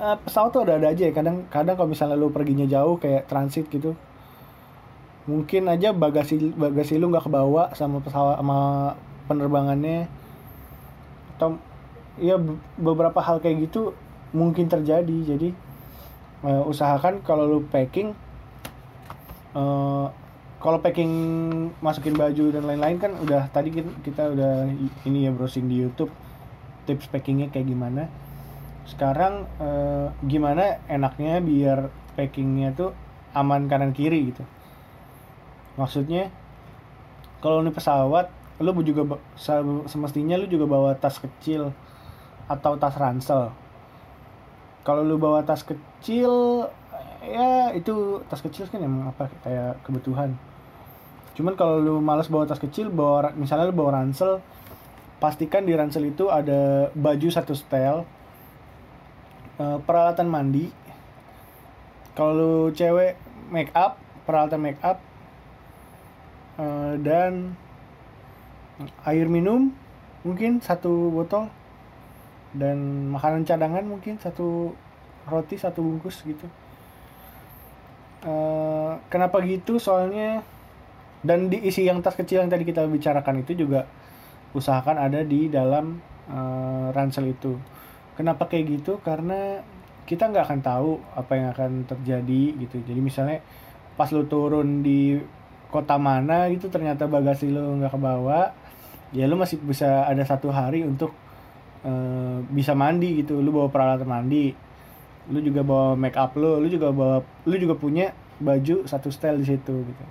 uh, 0.00 0.16
pesawat 0.20 0.50
tuh 0.52 0.62
ada-ada 0.68 0.92
aja 0.92 1.02
ya. 1.08 1.12
Kadang 1.16 1.48
kadang 1.48 1.74
kalau 1.80 1.88
misalnya 1.88 2.16
lu 2.18 2.28
perginya 2.28 2.68
jauh 2.68 3.00
kayak 3.00 3.26
transit 3.28 3.66
gitu. 3.72 3.96
Mungkin 5.26 5.66
aja 5.66 5.90
bagasi 5.90 6.54
bagasi 6.54 6.98
lu 6.98 7.10
nggak 7.10 7.26
kebawa 7.26 7.74
sama 7.74 7.98
pesawat 8.02 8.38
sama 8.38 8.58
penerbangannya. 9.26 10.06
Atau 11.36 11.58
ya 12.16 12.38
beberapa 12.78 13.18
hal 13.20 13.42
kayak 13.42 13.70
gitu 13.70 13.92
mungkin 14.30 14.70
terjadi. 14.70 15.18
Jadi 15.36 15.50
uh, 16.46 16.62
usahakan 16.66 17.20
kalau 17.26 17.46
lu 17.46 17.58
packing 17.66 18.14
uh, 19.56 20.08
kalau 20.56 20.80
packing 20.80 21.12
masukin 21.84 22.16
baju 22.16 22.50
dan 22.50 22.64
lain-lain 22.64 22.98
kan 22.98 23.12
udah 23.22 23.48
tadi 23.52 23.70
kita 24.02 24.32
udah 24.32 24.66
ini 25.04 25.28
ya 25.28 25.30
browsing 25.30 25.68
di 25.68 25.84
YouTube 25.84 26.10
tips 26.88 27.10
packingnya 27.12 27.52
kayak 27.52 27.68
gimana 27.68 28.08
sekarang 28.86 29.50
uh, 29.58 30.14
gimana 30.22 30.78
enaknya 30.86 31.42
biar 31.42 31.90
packingnya 32.14 32.72
tuh 32.72 32.94
aman 33.34 33.66
kanan 33.66 33.90
kiri 33.90 34.32
gitu 34.32 34.46
maksudnya 35.76 36.32
kalau 37.40 37.60
ini 37.62 37.70
pesawat 37.70 38.32
lu 38.56 38.72
juga 38.80 39.20
semestinya 39.84 40.40
lu 40.40 40.48
juga 40.48 40.64
bawa 40.64 40.96
tas 40.96 41.20
kecil 41.20 41.72
atau 42.48 42.72
tas 42.80 42.96
ransel. 42.96 43.52
Kalau 44.80 45.04
lu 45.04 45.20
bawa 45.20 45.44
tas 45.44 45.60
kecil 45.60 46.64
ya 47.26 47.74
itu 47.76 48.22
tas 48.30 48.40
kecil 48.40 48.70
kan 48.70 48.80
emang 48.80 49.12
apa 49.12 49.28
kayak 49.44 49.82
kebutuhan. 49.84 50.32
Cuman 51.36 51.52
kalau 51.52 51.82
lu 51.84 51.94
malas 52.00 52.32
bawa 52.32 52.48
tas 52.48 52.62
kecil 52.62 52.88
bawa 52.88 53.36
misalnya 53.36 53.68
lu 53.68 53.76
bawa 53.76 54.00
ransel 54.00 54.40
pastikan 55.20 55.68
di 55.68 55.76
ransel 55.76 56.08
itu 56.08 56.32
ada 56.32 56.88
baju 56.96 57.28
satu 57.28 57.52
setel 57.52 58.08
uh, 59.60 59.78
peralatan 59.84 60.32
mandi. 60.32 60.72
Kalau 62.16 62.32
lu 62.32 62.54
cewek 62.72 63.20
make 63.52 63.68
up 63.76 64.00
peralatan 64.24 64.64
make 64.64 64.80
up 64.80 65.04
uh, 66.56 66.94
dan 67.00 67.56
air 69.08 69.28
minum 69.28 69.72
mungkin 70.26 70.60
satu 70.60 71.12
botol. 71.12 71.48
Dan 72.56 73.10
makanan 73.12 73.44
cadangan 73.44 73.84
mungkin 73.84 74.16
satu 74.16 74.72
roti 75.28 75.60
satu 75.60 75.84
bungkus 75.84 76.24
gitu. 76.24 76.48
Eh, 78.26 78.92
kenapa 79.12 79.38
gitu? 79.44 79.76
Soalnya 79.78 80.42
dan 81.26 81.50
diisi 81.50 81.86
yang 81.86 82.00
tas 82.00 82.18
kecil 82.18 82.42
yang 82.42 82.50
tadi 82.50 82.66
kita 82.66 82.86
bicarakan 82.86 83.42
itu 83.42 83.66
juga 83.66 83.86
usahakan 84.56 84.96
ada 84.98 85.20
di 85.22 85.46
dalam 85.52 86.00
eh, 86.30 86.86
ransel 86.90 87.30
itu. 87.30 87.54
Kenapa 88.16 88.48
kayak 88.48 88.80
gitu? 88.80 88.98
Karena 89.04 89.60
kita 90.08 90.30
nggak 90.30 90.44
akan 90.48 90.60
tahu 90.62 90.90
apa 91.12 91.32
yang 91.36 91.48
akan 91.52 91.72
terjadi 91.84 92.42
gitu. 92.66 92.76
Jadi 92.82 93.00
misalnya 93.02 93.38
pas 93.94 94.08
lu 94.10 94.24
turun 94.26 94.80
di 94.80 95.18
kota 95.70 95.98
mana 95.98 96.46
gitu 96.54 96.70
ternyata 96.70 97.10
bagasi 97.10 97.50
lu 97.50 97.82
nggak 97.82 97.92
kebawa 97.92 98.54
ya 99.14 99.26
lu 99.26 99.38
masih 99.38 99.58
bisa 99.62 100.06
ada 100.06 100.22
satu 100.22 100.50
hari 100.50 100.82
untuk 100.82 101.14
eh, 101.86 102.38
bisa 102.50 102.74
mandi 102.74 103.22
gitu. 103.22 103.38
Lu 103.38 103.54
bawa 103.54 103.68
peralatan 103.70 104.08
mandi 104.08 104.54
lu 105.26 105.42
juga 105.42 105.66
bawa 105.66 105.98
make 105.98 106.14
up 106.14 106.38
lu 106.38 106.62
lu 106.62 106.70
juga 106.70 106.94
bawa 106.94 107.18
lu 107.50 107.56
juga 107.58 107.74
punya 107.74 108.14
baju 108.38 108.86
satu 108.86 109.10
style 109.10 109.42
di 109.42 109.46
situ 109.46 109.74
gitu. 109.74 110.04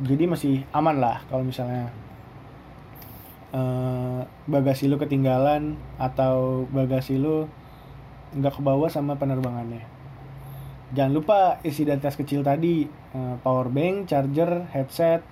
Jadi 0.00 0.24
masih 0.26 0.54
aman 0.72 0.96
lah 0.98 1.22
kalau 1.30 1.46
misalnya 1.46 1.90
eh, 3.54 4.20
bagasi 4.46 4.90
lu 4.90 4.98
ketinggalan 4.98 5.78
atau 5.98 6.66
bagasi 6.70 7.18
lu 7.18 7.46
nggak 8.34 8.58
kebawa 8.62 8.86
sama 8.90 9.18
penerbangannya. 9.18 9.86
Jangan 10.90 11.12
lupa 11.14 11.38
isi 11.62 11.86
dari 11.86 12.02
tas 12.02 12.18
kecil 12.18 12.42
tadi 12.42 12.99
power 13.14 13.66
bank 13.66 14.06
charger 14.06 14.70
headset 14.70 15.22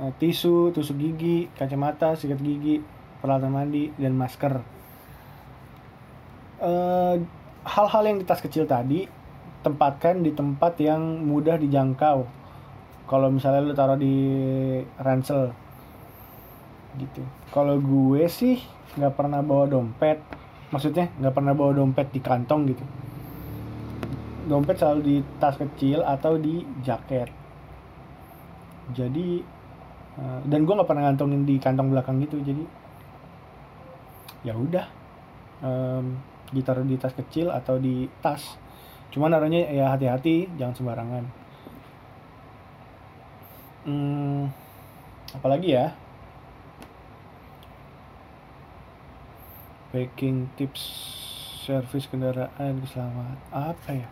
eh, 0.00 0.12
tisu 0.16 0.72
tusuk 0.72 0.96
gigi 0.96 1.52
kacamata 1.52 2.16
sikat 2.16 2.40
gigi 2.40 2.80
peralatan 3.20 3.52
mandi 3.52 3.92
dan 3.96 4.16
masker. 4.16 4.60
Eh, 6.64 7.14
hal-hal 7.64 8.02
yang 8.04 8.16
di 8.20 8.24
tas 8.24 8.40
kecil 8.40 8.68
tadi 8.68 9.04
tempatkan 9.64 10.20
di 10.20 10.32
tempat 10.32 10.76
yang 10.80 11.24
mudah 11.24 11.56
dijangkau. 11.56 12.28
Kalau 13.04 13.28
misalnya 13.28 13.64
lu 13.64 13.76
taruh 13.76 14.00
di 14.00 14.16
ransel. 14.96 15.52
Gitu. 16.96 17.20
Kalau 17.52 17.76
gue 17.80 18.24
sih 18.28 18.60
nggak 18.96 19.12
pernah 19.16 19.44
bawa 19.44 19.68
dompet. 19.68 20.20
Maksudnya 20.72 21.12
nggak 21.20 21.34
pernah 21.36 21.52
bawa 21.52 21.76
dompet 21.76 22.08
di 22.12 22.20
kantong 22.24 22.72
gitu 22.72 22.84
dompet 24.46 24.76
selalu 24.78 25.00
di 25.02 25.16
tas 25.40 25.56
kecil 25.56 26.04
atau 26.04 26.36
di 26.36 26.64
jaket. 26.84 27.28
Jadi 28.92 29.40
eh, 30.20 30.40
dan 30.44 30.60
gue 30.62 30.74
nggak 30.74 30.88
pernah 30.88 31.08
ngantongin 31.08 31.42
di 31.48 31.56
kantong 31.56 31.90
belakang 31.90 32.20
gitu 32.20 32.40
jadi 32.44 32.64
ya 34.44 34.52
udah 34.52 35.04
Em, 35.64 36.20
ditaruh 36.52 36.84
di 36.84 37.00
tas 37.00 37.16
kecil 37.16 37.48
atau 37.48 37.80
di 37.80 38.04
tas. 38.20 38.60
Cuman 39.08 39.32
naruhnya 39.32 39.64
ya 39.72 39.94
hati-hati 39.94 40.50
jangan 40.60 40.76
sembarangan. 40.76 41.24
Hmm, 43.88 44.52
apalagi 45.32 45.72
ya? 45.72 45.96
Packing 49.88 50.52
tips 50.58 50.82
servis 51.64 52.04
kendaraan 52.10 52.82
keselamatan 52.84 53.40
apa 53.48 53.90
ya 53.94 54.08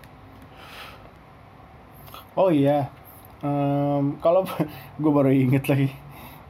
oh 2.37 2.49
iya 2.49 2.91
Em, 3.43 4.23
kalau 4.23 4.47
gue 5.03 5.13
baru 5.13 5.35
inget 5.35 5.67
lagi. 5.67 5.91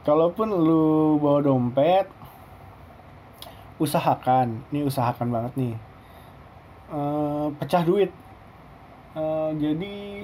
Kalaupun 0.05 0.45
lu 0.53 1.17
bawa 1.17 1.41
dompet 1.41 2.05
usahakan. 3.81 4.61
Nih 4.69 4.85
usahakan 4.85 5.33
banget 5.33 5.53
nih. 5.57 5.73
Eh, 6.93 7.47
pecah 7.57 7.81
duit. 7.81 8.13
Eh, 9.17 9.51
jadi 9.57 10.21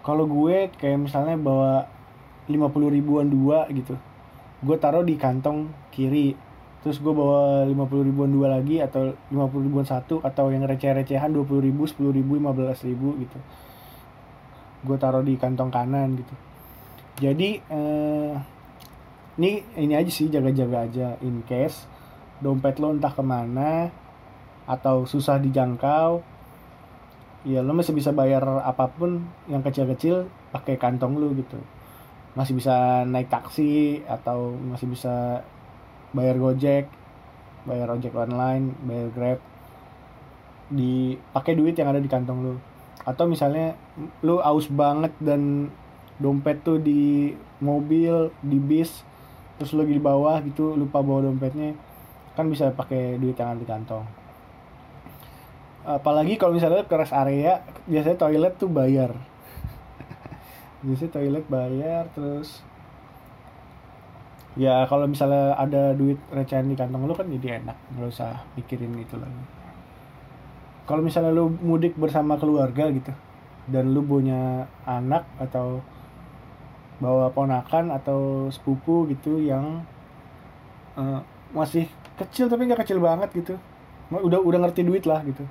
kalau 0.00 0.24
gue 0.24 0.72
kayak 0.80 1.04
misalnya 1.04 1.36
bawa 1.36 1.84
50 2.48 2.88
ribuan 2.88 3.28
dua 3.28 3.68
gitu 3.68 3.94
gue 4.60 4.76
taruh 4.80 5.04
di 5.04 5.20
kantong 5.20 5.68
kiri. 5.92 6.32
Terus 6.80 6.96
gue 6.96 7.12
bawa 7.12 7.68
50 7.68 8.08
ribuan 8.08 8.32
dua 8.32 8.56
lagi 8.56 8.80
atau 8.80 9.12
50 9.28 9.68
ribuan 9.68 9.84
satu 9.84 10.24
atau 10.24 10.48
yang 10.48 10.64
receh-recehan 10.64 11.28
20 11.28 11.60
ribu 11.60 11.84
10 11.84 12.08
ribu 12.08 12.40
15 12.40 12.88
ribu 12.88 13.20
gitu 13.20 13.36
gue 14.80 14.96
taruh 14.96 15.20
di 15.20 15.36
kantong 15.36 15.68
kanan 15.68 16.16
gitu. 16.16 16.34
Jadi 17.20 17.60
eh, 17.60 18.32
ini 19.36 19.50
ini 19.76 19.92
aja 19.92 20.08
sih 20.08 20.32
jaga-jaga 20.32 20.88
aja. 20.88 21.08
In 21.20 21.44
case 21.44 21.84
dompet 22.40 22.80
lo 22.80 22.92
entah 22.96 23.12
ke 23.12 23.20
mana 23.20 23.92
atau 24.64 25.04
susah 25.04 25.36
dijangkau 25.36 26.24
ya 27.44 27.64
lo 27.64 27.72
masih 27.72 27.96
bisa 27.96 28.12
bayar 28.12 28.44
apa 28.60 28.88
pun 28.92 29.24
yang 29.48 29.64
kecil-kecil 29.64 30.28
pakai 30.52 30.80
kantong 30.80 31.20
lu 31.20 31.36
gitu. 31.36 31.60
Masih 32.32 32.56
bisa 32.56 33.04
naik 33.04 33.28
taksi 33.28 34.00
atau 34.08 34.56
masih 34.56 34.88
bisa 34.88 35.44
bayar 36.16 36.40
gojek 36.40 36.88
bayar 37.68 37.92
ojek 37.92 38.16
online 38.16 38.72
bayar 38.88 39.08
grab. 39.12 39.40
Dipakai 40.70 41.58
duit 41.58 41.76
yang 41.76 41.92
ada 41.92 42.00
di 42.00 42.08
kantong 42.08 42.40
lu 42.40 42.54
atau 43.04 43.24
misalnya 43.24 43.76
lu 44.20 44.38
aus 44.40 44.68
banget 44.68 45.12
dan 45.20 45.72
dompet 46.20 46.60
tuh 46.60 46.76
di 46.76 47.32
mobil 47.64 48.28
di 48.44 48.60
bis 48.60 49.04
terus 49.56 49.72
lagi 49.72 49.96
di 49.96 50.02
bawah 50.02 50.40
gitu 50.44 50.76
lupa 50.76 51.00
bawa 51.00 51.28
dompetnya 51.28 51.76
kan 52.36 52.48
bisa 52.48 52.72
pakai 52.72 53.20
duit 53.20 53.36
yang 53.36 53.52
ada 53.52 53.60
di 53.60 53.68
kantong. 53.68 54.04
Apalagi 55.84 56.36
kalau 56.36 56.56
misalnya 56.56 56.84
ke 56.84 56.96
rest 56.96 57.16
area 57.16 57.64
biasanya 57.88 58.16
toilet 58.20 58.54
tuh 58.60 58.68
bayar. 58.68 59.16
Biasanya 60.86 61.12
toilet 61.12 61.44
bayar 61.48 62.08
terus 62.12 62.64
ya 64.58 64.82
kalau 64.90 65.06
misalnya 65.06 65.54
ada 65.54 65.94
duit 65.94 66.18
recehan 66.34 66.66
di 66.66 66.74
kantong 66.74 67.06
lu 67.06 67.14
kan 67.14 67.28
jadi 67.30 67.62
enak 67.62 67.76
nggak 67.94 68.10
usah 68.10 68.42
mikirin 68.58 68.98
itu 68.98 69.14
lagi 69.14 69.59
kalau 70.90 71.06
misalnya 71.06 71.30
lu 71.30 71.54
mudik 71.62 71.94
bersama 71.94 72.34
keluarga 72.34 72.90
gitu 72.90 73.14
dan 73.70 73.94
lu 73.94 74.02
punya 74.02 74.66
anak 74.82 75.22
atau 75.38 75.78
bawa 76.98 77.30
ponakan 77.30 77.94
atau 77.94 78.50
sepupu 78.50 79.06
gitu 79.06 79.38
yang 79.38 79.86
eh, 80.98 81.22
masih 81.54 81.86
kecil 82.18 82.50
tapi 82.50 82.66
nggak 82.66 82.82
kecil 82.82 82.98
banget 82.98 83.30
gitu 83.30 83.54
udah 84.18 84.42
udah 84.42 84.58
ngerti 84.66 84.82
duit 84.82 85.06
lah 85.06 85.22
gitu. 85.22 85.46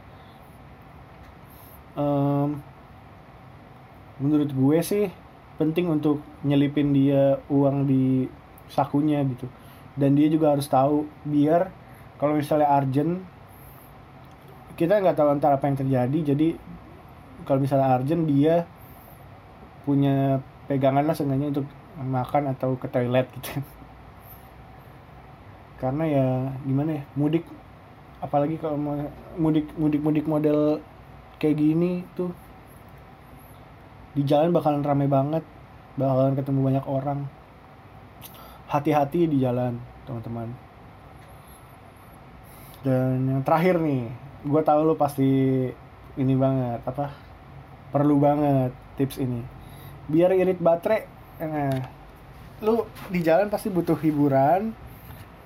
Em, 1.96 2.60
menurut 4.20 4.52
gue 4.52 4.78
sih 4.84 5.08
penting 5.56 5.88
untuk 5.88 6.20
nyelipin 6.44 6.92
dia 6.92 7.40
uang 7.48 7.88
di 7.88 8.28
sakunya 8.68 9.24
gitu. 9.24 9.48
Dan 9.96 10.20
dia 10.20 10.28
juga 10.28 10.56
harus 10.56 10.68
tahu 10.68 11.08
biar 11.24 11.72
kalau 12.20 12.36
misalnya 12.36 12.68
urgent 12.68 13.24
kita 14.80 15.04
nggak 15.04 15.20
tahu 15.20 15.36
antara 15.36 15.60
apa 15.60 15.68
yang 15.68 15.76
terjadi 15.76 16.20
jadi 16.32 16.48
kalau 17.44 17.60
misalnya 17.60 18.00
urgent 18.00 18.24
dia 18.32 18.64
punya 19.84 20.40
pegangan 20.72 21.04
lah 21.04 21.18
seenggaknya 21.18 21.52
untuk 21.52 21.68
makan 21.98 22.54
atau 22.54 22.78
ke 22.78 22.88
toilet 22.88 23.28
gitu. 23.42 23.60
Karena 25.82 26.04
ya 26.06 26.28
gimana 26.62 27.02
ya 27.02 27.04
mudik 27.18 27.44
apalagi 28.22 28.62
kalau 28.62 28.78
mudik 29.40 29.66
mudik 29.80 30.02
mudik 30.04 30.26
model 30.28 30.78
kayak 31.40 31.58
gini 31.58 32.04
tuh 32.14 32.30
di 34.14 34.28
jalan 34.28 34.52
bakalan 34.52 34.84
rame 34.84 35.08
banget 35.08 35.44
bakalan 35.98 36.38
ketemu 36.38 36.60
banyak 36.62 36.86
orang. 36.86 37.20
Hati-hati 38.70 39.26
di 39.26 39.42
jalan 39.42 39.82
teman-teman. 40.06 40.54
Dan 42.86 43.26
yang 43.26 43.42
terakhir 43.42 43.82
nih 43.82 44.29
gue 44.40 44.62
tahu 44.64 44.80
lu 44.88 44.96
pasti 44.96 45.30
ini 46.16 46.34
banget 46.36 46.80
apa 46.88 47.12
perlu 47.92 48.20
banget 48.22 48.72
tips 48.96 49.20
ini. 49.20 49.44
Biar 50.10 50.34
irit 50.34 50.60
baterai 50.60 51.02
nah, 51.44 51.80
lu 52.64 52.88
di 53.12 53.20
jalan 53.24 53.48
pasti 53.48 53.72
butuh 53.72 53.96
hiburan 54.00 54.72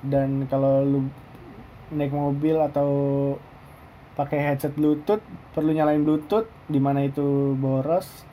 dan 0.04 0.46
kalau 0.50 0.84
lu 0.84 1.00
naik 1.94 2.14
mobil 2.14 2.58
atau 2.58 2.90
pakai 4.14 4.54
headset 4.54 4.74
bluetooth 4.78 5.22
perlu 5.54 5.74
nyalain 5.74 6.02
bluetooth 6.02 6.50
di 6.70 6.78
mana 6.78 7.06
itu 7.06 7.58
boros. 7.58 8.26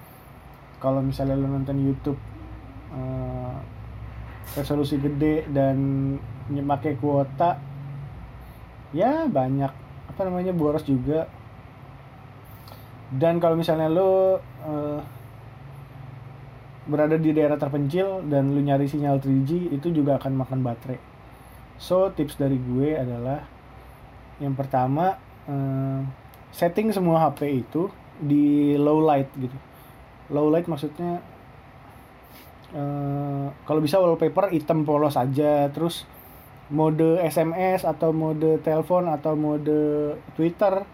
Kalau 0.80 1.04
misalnya 1.04 1.36
lu 1.36 1.48
nonton 1.48 1.76
YouTube 1.76 2.20
eh, 2.96 3.56
resolusi 4.56 4.96
gede 4.96 5.44
dan 5.52 5.76
pakai 6.50 6.98
kuota 6.98 7.61
ya 8.90 9.30
banyak 9.30 9.89
apa 10.11 10.20
namanya 10.26 10.50
boros 10.50 10.82
juga. 10.82 11.30
Dan 13.11 13.38
kalau 13.38 13.54
misalnya 13.58 13.86
lu 13.90 14.38
eh, 14.66 15.00
berada 16.90 17.14
di 17.14 17.30
daerah 17.30 17.54
terpencil 17.54 18.26
dan 18.26 18.50
lu 18.50 18.61
nyari 18.62 18.90
sinyal 18.90 19.22
3G 19.22 19.70
itu 19.70 19.88
juga 19.94 20.18
akan 20.18 20.42
makan 20.42 20.58
baterai. 20.66 20.98
So 21.78 22.11
tips 22.11 22.36
dari 22.36 22.58
gue 22.58 22.98
adalah 22.98 23.46
yang 24.42 24.58
pertama 24.58 25.14
eh, 25.46 26.00
setting 26.50 26.90
semua 26.90 27.30
HP 27.30 27.66
itu 27.66 27.88
di 28.18 28.74
low 28.74 28.98
light 28.98 29.30
gitu. 29.38 29.56
Low 30.30 30.50
light 30.50 30.66
maksudnya 30.66 31.22
eh, 32.74 33.46
kalau 33.66 33.80
bisa 33.82 34.02
wallpaper 34.02 34.50
hitam 34.50 34.82
polos 34.82 35.14
aja 35.14 35.70
terus 35.70 36.06
mode 36.70 37.18
SMS 37.18 37.82
atau 37.82 38.14
mode 38.14 38.62
telepon 38.62 39.10
atau 39.10 39.34
mode 39.34 40.14
Twitter 40.38 40.86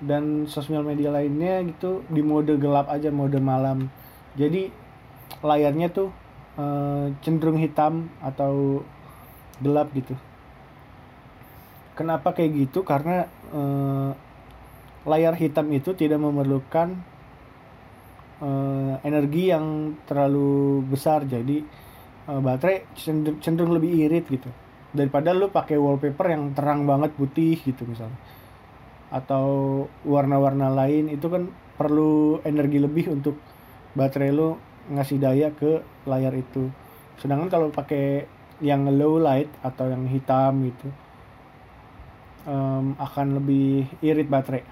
dan 0.00 0.48
sosial 0.48 0.80
media 0.80 1.12
lainnya 1.12 1.60
gitu 1.68 2.00
di 2.08 2.24
mode 2.24 2.56
gelap 2.56 2.88
aja 2.88 3.12
mode 3.12 3.36
malam. 3.36 3.92
Jadi 4.32 4.72
layarnya 5.44 5.92
tuh 5.92 6.08
eh, 6.56 7.12
cenderung 7.20 7.60
hitam 7.60 8.08
atau 8.24 8.82
gelap 9.60 9.92
gitu. 9.92 10.16
Kenapa 11.92 12.32
kayak 12.32 12.50
gitu? 12.56 12.80
Karena 12.80 13.28
eh, 13.52 14.10
layar 15.04 15.36
hitam 15.36 15.68
itu 15.68 15.92
tidak 15.92 16.16
memerlukan 16.16 16.96
eh, 18.40 18.94
energi 19.04 19.52
yang 19.52 19.98
terlalu 20.08 20.80
besar. 20.88 21.28
Jadi 21.28 21.86
baterai 22.28 22.84
cenderung 23.40 23.72
lebih 23.72 24.04
irit 24.04 24.28
gitu 24.28 24.52
daripada 24.92 25.36
lu 25.36 25.52
pakai 25.52 25.76
wallpaper 25.76 26.26
yang 26.32 26.56
terang 26.56 26.88
banget 26.88 27.12
putih 27.14 27.60
gitu 27.60 27.84
misalnya. 27.84 28.16
Atau 29.08 29.46
warna-warna 30.04 30.72
lain 30.72 31.12
itu 31.12 31.28
kan 31.28 31.48
perlu 31.76 32.40
energi 32.44 32.78
lebih 32.80 33.12
untuk 33.12 33.38
baterai 33.96 34.32
lu 34.32 34.56
ngasih 34.92 35.18
daya 35.20 35.48
ke 35.52 35.84
layar 36.08 36.32
itu. 36.36 36.72
Sedangkan 37.20 37.48
kalau 37.48 37.68
pakai 37.68 38.24
yang 38.58 38.88
low 38.90 39.22
light 39.22 39.48
atau 39.62 39.86
yang 39.86 40.10
hitam 40.10 40.66
gitu 40.66 40.88
em, 42.48 42.96
akan 42.98 43.26
lebih 43.38 43.86
irit 44.02 44.26
baterai. 44.26 44.64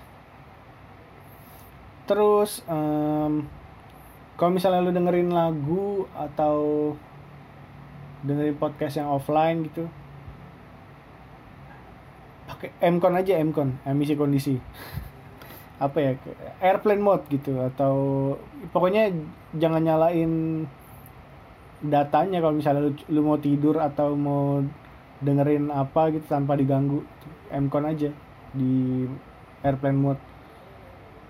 Terus 2.07 2.63
em, 2.67 3.47
kalau 4.35 4.51
misalnya 4.53 4.83
lu 4.83 4.91
dengerin 4.91 5.31
lagu 5.31 6.07
atau 6.17 6.57
dengerin 8.27 8.59
podcast 8.59 8.99
yang 8.99 9.13
offline 9.13 9.71
gitu 9.71 9.87
pakai 12.47 12.71
Mcon 12.79 13.19
aja 13.19 13.43
Mcon 13.43 13.69
emisi 13.85 14.15
kondisi. 14.15 14.55
Apa 15.77 16.01
ya 16.01 16.11
airplane 16.65 17.05
mode 17.05 17.29
gitu 17.29 17.61
atau 17.61 17.95
pokoknya 18.73 19.13
jangan 19.53 19.85
nyalain 19.85 20.65
datanya 21.85 22.41
kalau 22.41 22.57
misalnya 22.57 22.89
lu, 22.89 22.93
lu 23.13 23.21
mau 23.21 23.37
tidur 23.37 23.77
atau 23.77 24.17
mau 24.17 24.65
dengerin 25.21 25.69
apa 25.69 26.17
gitu 26.17 26.25
tanpa 26.25 26.57
diganggu. 26.57 27.05
Mcon 27.53 27.85
aja 27.85 28.11
di 28.57 29.05
airplane 29.61 30.01
mode. 30.01 30.23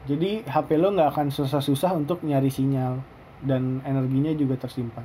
Jadi 0.06 0.46
HP 0.46 0.78
lo 0.78 0.94
nggak 0.94 1.10
akan 1.18 1.28
susah-susah 1.34 1.98
untuk 1.98 2.22
nyari 2.22 2.46
sinyal 2.46 3.02
dan 3.42 3.82
energinya 3.82 4.30
juga 4.32 4.54
tersimpan. 4.54 5.02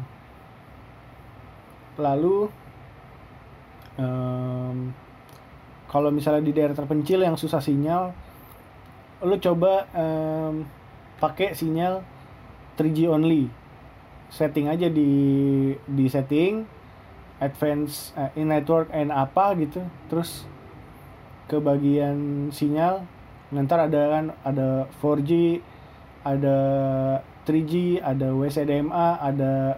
Lalu 1.97 2.47
em, 3.97 4.93
kalau 5.91 6.07
misalnya 6.07 6.39
di 6.39 6.55
daerah 6.55 6.71
terpencil 6.71 7.19
yang 7.19 7.35
susah 7.35 7.59
sinyal 7.59 8.15
lo 9.21 9.35
coba 9.37 9.91
em, 9.91 10.63
pakai 11.19 11.51
sinyal 11.51 11.99
3G 12.79 13.11
only. 13.11 13.51
Setting 14.31 14.71
aja 14.71 14.87
di 14.87 15.11
di 15.83 16.05
setting 16.07 16.63
advance 17.43 18.15
eh, 18.15 18.39
in 18.39 18.49
network 18.49 18.87
and 18.95 19.11
apa 19.11 19.51
gitu. 19.59 19.83
Terus 20.07 20.47
ke 21.51 21.59
bagian 21.59 22.47
sinyal 22.55 23.03
nanti 23.51 23.75
ada 23.75 24.01
kan 24.07 24.25
ada 24.47 24.87
4G 25.03 25.59
ada 26.23 26.57
3G 27.43 27.99
ada 27.99 28.31
WCDMA 28.31 29.19
ada 29.19 29.75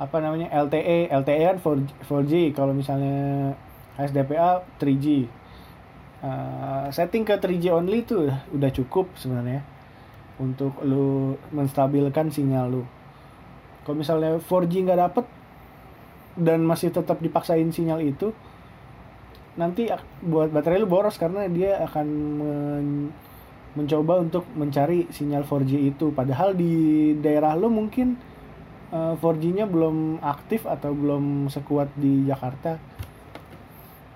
apa 0.00 0.16
namanya 0.24 0.48
LTE 0.48 1.12
LTE 1.12 1.42
kan 1.44 1.56
4G, 1.60 1.88
4G. 2.08 2.32
kalau 2.56 2.72
misalnya 2.72 3.52
HSDPA 3.98 4.64
3G 4.80 5.06
Uh, 6.22 6.86
setting 6.94 7.26
ke 7.26 7.34
3G 7.34 7.74
only 7.74 8.06
itu 8.06 8.30
udah 8.54 8.70
cukup 8.70 9.10
sebenarnya 9.18 9.66
untuk 10.38 10.78
lu 10.86 11.34
menstabilkan 11.50 12.30
sinyal 12.30 12.70
lu. 12.70 12.82
Kalau 13.82 13.98
misalnya 13.98 14.38
4G 14.38 14.86
nggak 14.86 15.00
dapet 15.02 15.26
dan 16.38 16.62
masih 16.62 16.94
tetap 16.94 17.18
dipaksain 17.18 17.66
sinyal 17.74 17.98
itu 18.06 18.30
nanti 19.58 19.90
buat 20.22 20.54
baterai 20.54 20.78
lu 20.78 20.86
boros 20.86 21.18
karena 21.18 21.50
dia 21.50 21.82
akan 21.90 22.06
men- 22.38 23.12
mencoba 23.74 24.22
untuk 24.22 24.46
mencari 24.54 25.10
sinyal 25.10 25.42
4G 25.42 25.90
itu. 25.90 26.14
Padahal 26.14 26.54
di 26.54 27.18
daerah 27.18 27.58
lu 27.58 27.66
mungkin 27.66 28.14
eh, 28.94 29.14
4G-nya 29.18 29.66
belum 29.66 30.22
aktif 30.22 30.70
atau 30.70 30.94
belum 30.94 31.50
sekuat 31.50 31.98
di 31.98 32.30
Jakarta 32.30 32.78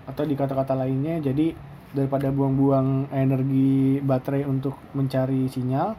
atau 0.06 0.22
di 0.22 0.34
kota-kota 0.38 0.78
lainnya. 0.78 1.18
Jadi 1.18 1.52
daripada 1.92 2.30
buang-buang 2.30 3.10
energi 3.14 3.98
baterai 4.02 4.44
untuk 4.44 4.76
mencari 4.92 5.48
sinyal 5.48 5.96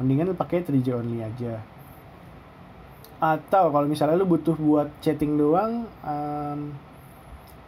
mendingan 0.00 0.34
pakai 0.34 0.64
3G 0.64 0.88
only 0.96 1.20
aja. 1.20 1.60
Atau 3.22 3.70
kalau 3.70 3.86
misalnya 3.86 4.18
lu 4.18 4.26
butuh 4.26 4.56
buat 4.58 4.90
chatting 4.98 5.38
doang 5.38 5.86
em, 6.02 6.74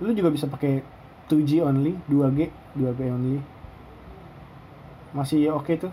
lu 0.02 0.10
juga 0.16 0.34
bisa 0.34 0.50
pakai 0.50 0.82
2G 1.30 1.62
only 1.62 1.94
2G 2.10 2.50
2G 2.74 3.00
only. 3.12 3.38
Masih 5.14 5.54
oke 5.54 5.78
tuh 5.78 5.92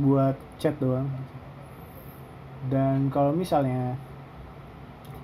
buat 0.00 0.34
chat 0.58 0.74
doang. 0.82 1.06
Dan 2.66 3.08
kalau 3.14 3.30
misalnya 3.30 3.94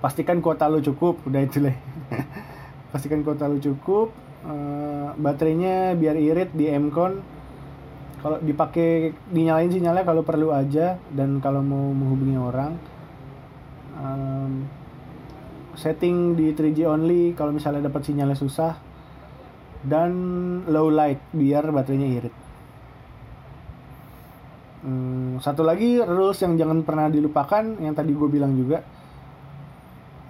pastikan 0.01 0.39
kuota 0.39 0.70
lu 0.70 0.78
cukup 0.78 1.18
udah 1.26 1.41
itu 1.43 1.59
lah 1.66 1.76
pastikan 2.91 3.26
kuota 3.26 3.51
lu 3.51 3.59
cukup 3.59 4.14
eh, 4.47 5.09
baterainya 5.16 5.97
biar 5.99 6.16
irit 6.16 6.51
di 6.55 6.70
Mcon. 6.70 7.34
Kalau 8.16 8.43
dipakai 8.43 9.14
dinyalain 9.30 9.70
sinyalnya 9.70 10.03
kalau 10.03 10.26
perlu 10.26 10.51
aja 10.51 10.99
dan 11.14 11.39
kalau 11.39 11.62
mau 11.62 11.95
menghubungi 11.95 12.39
orang. 12.41 12.72
Em, 13.97 14.53
setting 15.76 16.34
di 16.34 16.51
3G 16.57 16.89
only 16.89 17.37
kalau 17.37 17.53
misalnya 17.55 17.87
dapat 17.87 18.03
sinyalnya 18.03 18.34
susah. 18.34 18.74
Dan 19.87 20.11
low 20.66 20.91
light 20.91 21.22
biar 21.30 21.70
baterainya 21.70 22.09
irit. 22.18 22.34
Hmm, 24.82 25.39
satu 25.39 25.62
lagi 25.62 26.03
rules 26.03 26.39
yang 26.43 26.59
jangan 26.59 26.82
pernah 26.82 27.07
dilupakan 27.07 27.78
yang 27.78 27.95
tadi 27.95 28.11
gue 28.11 28.28
bilang 28.30 28.59
juga. 28.59 28.82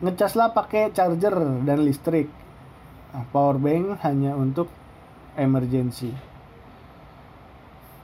Ngecaslah 0.04 0.52
pakai 0.52 0.92
charger 0.92 1.64
dan 1.64 1.80
listrik 1.80 2.28
power 3.32 3.56
bank 3.56 4.00
hanya 4.04 4.36
untuk 4.36 4.68
emergency 5.36 6.12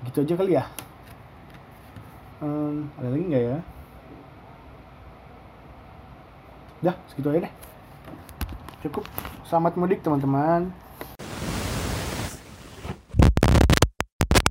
gitu 0.09 0.25
aja 0.25 0.35
kali 0.37 0.55
ya 0.59 0.67
Hmm, 2.43 2.91
ada 2.99 3.07
lagi 3.07 3.23
nggak 3.23 3.45
ya 3.55 3.59
Dah, 6.83 6.99
segitu 7.07 7.31
aja 7.31 7.47
deh. 7.47 7.55
Cukup. 8.83 9.07
Selamat 9.47 9.79
mudik 9.79 10.03
teman-teman. 10.03 10.75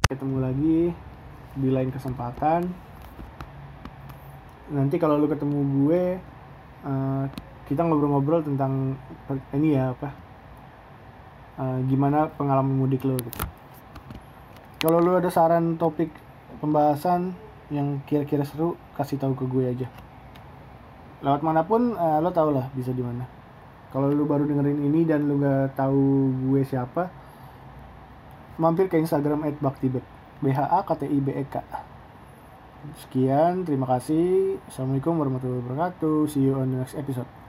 Ketemu 0.08 0.38
lagi 0.40 0.96
di 1.60 1.68
lain 1.68 1.92
kesempatan. 1.92 2.72
Nanti 4.72 4.96
kalau 4.96 5.20
lu 5.20 5.28
ketemu 5.28 5.60
gue, 5.60 6.04
eh, 6.88 7.24
kita 7.68 7.84
ngobrol-ngobrol 7.84 8.48
tentang 8.48 8.96
ini 9.52 9.76
ya 9.76 9.92
apa? 9.92 10.31
Eh, 11.60 11.80
gimana 11.88 12.30
pengalaman 12.32 12.76
mudik 12.76 13.04
lo 13.04 13.18
gitu. 13.20 13.42
Kalau 14.82 14.98
lu 14.98 15.18
ada 15.18 15.30
saran 15.30 15.78
topik 15.78 16.10
pembahasan 16.64 17.36
yang 17.72 18.04
kira-kira 18.06 18.44
seru, 18.44 18.76
kasih 18.98 19.18
tahu 19.22 19.34
ke 19.38 19.46
gue 19.48 19.64
aja. 19.68 19.88
Lewat 21.22 21.42
mana 21.42 21.66
pun 21.66 21.96
eh, 21.96 22.20
lo 22.22 22.30
tau 22.32 22.54
lah 22.54 22.70
bisa 22.72 22.94
di 22.94 23.04
mana. 23.04 23.26
Kalau 23.92 24.08
lu 24.08 24.24
baru 24.24 24.48
dengerin 24.48 24.80
ini 24.88 25.04
dan 25.04 25.28
lu 25.28 25.38
nggak 25.38 25.76
tahu 25.76 26.32
gue 26.48 26.64
siapa 26.64 27.12
mampir 28.56 28.88
ke 28.88 28.96
Instagram 28.96 29.44
@baktibek 29.60 30.04
b 30.40 30.46
h 30.54 30.60
a 30.62 30.80
k 30.86 30.90
t 30.96 31.04
i 31.12 31.20
b 31.20 31.28
e 31.36 31.44
k. 31.50 31.60
Sekian 32.98 33.68
terima 33.68 33.86
kasih. 33.86 34.58
Assalamualaikum 34.66 35.14
warahmatullahi 35.20 35.62
wabarakatuh. 35.62 36.18
See 36.32 36.48
you 36.48 36.58
on 36.58 36.74
the 36.74 36.82
next 36.82 36.98
episode 36.98 37.41